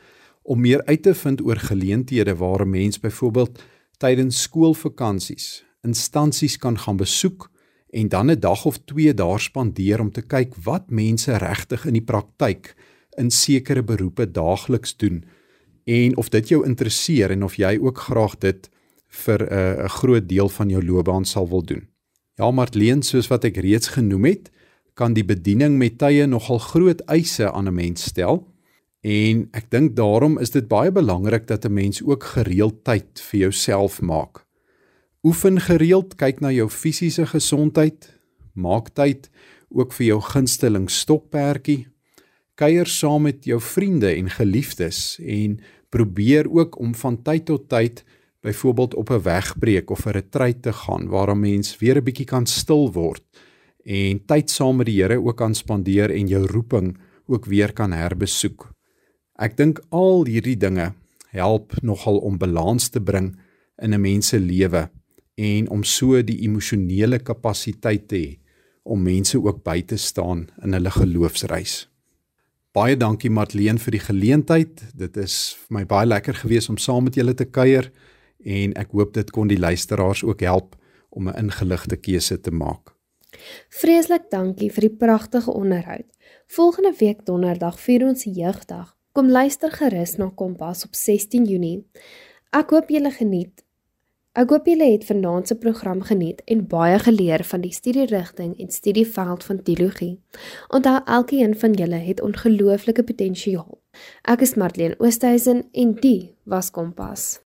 om 0.43 0.61
meer 0.61 0.85
uit 0.85 1.03
te 1.03 1.15
vind 1.15 1.41
oor 1.41 1.57
geleenthede 1.57 2.37
waar 2.37 2.67
'n 2.67 2.71
mens 2.71 3.01
byvoorbeeld 3.01 3.63
tydens 3.99 4.43
skoolvakansies 4.43 5.65
instansies 5.83 6.57
kan 6.59 6.79
gaan 6.79 6.97
besoek 6.97 7.51
en 7.91 8.09
dan 8.09 8.31
'n 8.31 8.41
dag 8.41 8.65
of 8.65 8.79
2 8.79 9.15
daar 9.15 9.41
spandeer 9.41 10.01
om 10.01 10.11
te 10.13 10.23
kyk 10.23 10.55
wat 10.55 10.91
mense 10.91 11.37
regtig 11.37 11.87
in 11.87 11.93
die 11.93 12.05
praktyk 12.05 12.75
in 13.19 13.31
sekere 13.31 13.83
beroepe 13.83 14.31
daagliks 14.31 14.97
doen 14.97 15.25
en 15.85 16.17
of 16.17 16.29
dit 16.29 16.49
jou 16.49 16.67
interesseer 16.67 17.31
en 17.31 17.43
of 17.43 17.57
jy 17.59 17.79
ook 17.81 17.99
graag 17.99 18.39
dit 18.39 18.71
vir 19.25 19.41
'n 19.43 19.53
uh, 19.53 19.89
groot 19.89 20.29
deel 20.29 20.49
van 20.49 20.69
jou 20.71 20.85
loopbaan 20.85 21.25
sal 21.25 21.49
wil 21.49 21.63
doen. 21.63 21.89
Ja, 22.35 22.51
Martleen, 22.51 23.03
soos 23.03 23.27
wat 23.29 23.45
ek 23.45 23.57
reeds 23.57 23.89
genoem 23.89 24.25
het, 24.25 24.51
kan 24.95 25.13
die 25.13 25.25
bediening 25.25 25.79
met 25.79 25.99
tye 25.99 26.27
nogal 26.27 26.59
groot 26.59 27.01
eise 27.01 27.53
aan 27.53 27.69
'n 27.69 27.75
mens 27.75 28.03
stel. 28.03 28.47
En 29.01 29.49
ek 29.53 29.71
dink 29.71 29.97
daarom 29.97 30.39
is 30.39 30.51
dit 30.51 30.69
baie 30.69 30.93
belangrik 30.93 31.47
dat 31.47 31.65
'n 31.65 31.73
mens 31.73 32.03
ook 32.03 32.25
gereeld 32.25 32.85
tyd 32.85 33.21
vir 33.21 33.41
jouself 33.41 34.01
maak. 34.01 34.45
Oefen 35.23 35.61
gereeld, 35.61 36.15
kyk 36.15 36.41
na 36.41 36.51
jou 36.51 36.69
fisiese 36.69 37.27
gesondheid, 37.27 38.19
maak 38.53 38.95
tyd 38.95 39.31
ook 39.69 39.93
vir 39.93 40.07
jou 40.07 40.21
gunsteling 40.21 40.91
stokperdjie. 40.91 41.87
Kuier 42.61 42.85
saam 42.93 43.23
met 43.25 43.47
jou 43.49 43.57
vriende 43.57 44.11
en 44.13 44.27
geliefdes 44.29 45.15
en 45.25 45.55
probeer 45.89 46.45
ook 46.53 46.77
om 46.79 46.91
van 46.95 47.15
tyd 47.25 47.47
tot 47.49 47.69
tyd 47.73 48.03
byvoorbeeld 48.45 48.95
op 48.95 49.11
'n 49.11 49.23
wegbreek 49.23 49.91
of 49.91 50.05
'n 50.05 50.11
retreat 50.11 50.63
te 50.63 50.73
gaan 50.73 51.09
waar 51.09 51.31
'n 51.31 51.41
mens 51.41 51.79
weer 51.79 51.97
'n 51.97 52.05
bietjie 52.05 52.27
kan 52.27 52.47
stil 52.47 52.93
word 52.93 53.25
en 53.85 54.25
tyd 54.27 54.51
saam 54.51 54.77
met 54.77 54.87
die 54.87 55.03
Here 55.03 55.23
ook 55.23 55.37
kan 55.37 55.55
spandeer 55.55 56.11
en 56.11 56.27
jou 56.27 56.47
roeping 56.47 56.99
ook 57.27 57.45
weer 57.45 57.73
kan 57.73 57.93
herbesoek. 57.93 58.73
Ek 59.39 59.57
dink 59.57 59.81
al 59.89 60.25
hierdie 60.27 60.57
dinge 60.57 60.93
help 61.29 61.73
nogal 61.83 62.19
om 62.19 62.39
balans 62.39 62.89
te 62.89 63.01
bring 63.01 63.37
in 63.83 63.95
'n 63.95 64.01
mens 64.01 64.29
se 64.29 64.39
lewe 64.39 64.91
en 65.35 65.71
om 65.71 65.85
so 65.85 66.23
die 66.23 66.41
emosionele 66.41 67.19
kapasiteit 67.19 68.09
te 68.09 68.17
hê 68.17 68.39
om 68.83 69.03
mense 69.03 69.39
ook 69.39 69.63
by 69.65 69.83
te 69.83 69.97
staan 69.97 70.49
in 70.63 70.73
hulle 70.73 70.91
geloofsreis. 70.91 71.90
Baie 72.71 72.95
dankie 72.95 73.33
Marlene 73.35 73.83
vir 73.83 73.97
die 73.97 74.03
geleentheid. 74.05 74.83
Dit 74.95 75.17
is 75.19 75.57
vir 75.59 75.75
my 75.75 75.81
baie 75.91 76.07
lekker 76.07 76.37
gewees 76.39 76.69
om 76.71 76.77
saam 76.79 77.09
met 77.09 77.17
julle 77.19 77.33
te 77.35 77.49
kuier 77.51 77.89
en 78.47 78.77
ek 78.79 78.93
hoop 78.95 79.11
dit 79.17 79.33
kon 79.35 79.51
die 79.51 79.59
luisteraars 79.59 80.23
ook 80.23 80.45
help 80.47 80.77
om 81.11 81.27
'n 81.29 81.35
ingeligte 81.35 81.97
keuse 81.97 82.39
te 82.41 82.51
maak. 82.51 82.95
Vreeslik 83.71 84.31
dankie 84.31 84.71
vir 84.71 84.87
die 84.87 84.97
pragtige 85.03 85.51
onderhoud. 85.51 86.07
Volgende 86.47 86.95
week 86.99 87.27
donderdag 87.27 87.81
vier 87.81 88.07
ons 88.07 88.25
jeugdag. 88.25 88.97
Kom 89.13 89.31
luister 89.31 89.71
gerus 89.71 90.17
na 90.17 90.31
Kompas 90.31 90.85
op 90.85 90.95
16 90.95 91.45
Junie. 91.45 91.85
Ek 92.53 92.71
hoop 92.71 92.89
julle 92.89 93.11
geniet. 93.11 93.65
Ek 94.39 94.53
hoop 94.55 94.69
julle 94.71 94.87
het 94.93 95.03
vanaand 95.09 95.49
se 95.51 95.57
program 95.59 96.05
geniet 96.07 96.45
en 96.47 96.61
baie 96.71 96.99
geleer 97.03 97.43
van 97.45 97.65
die 97.65 97.73
studierigting 97.75 98.53
en 98.63 98.71
studieveld 98.71 99.45
van 99.45 99.63
teologie. 99.67 100.21
Onthou 100.69 101.01
elkeen 101.05 101.59
van 101.59 101.75
julle 101.75 101.99
het 101.99 102.23
ongelooflike 102.23 103.03
potensiaal. 103.03 103.81
Ek 104.23 104.47
is 104.47 104.55
Marlene 104.55 104.95
Oosthuizen 105.03 105.67
en 105.73 105.95
die 105.99 106.37
was 106.47 106.71
Kompas. 106.71 107.41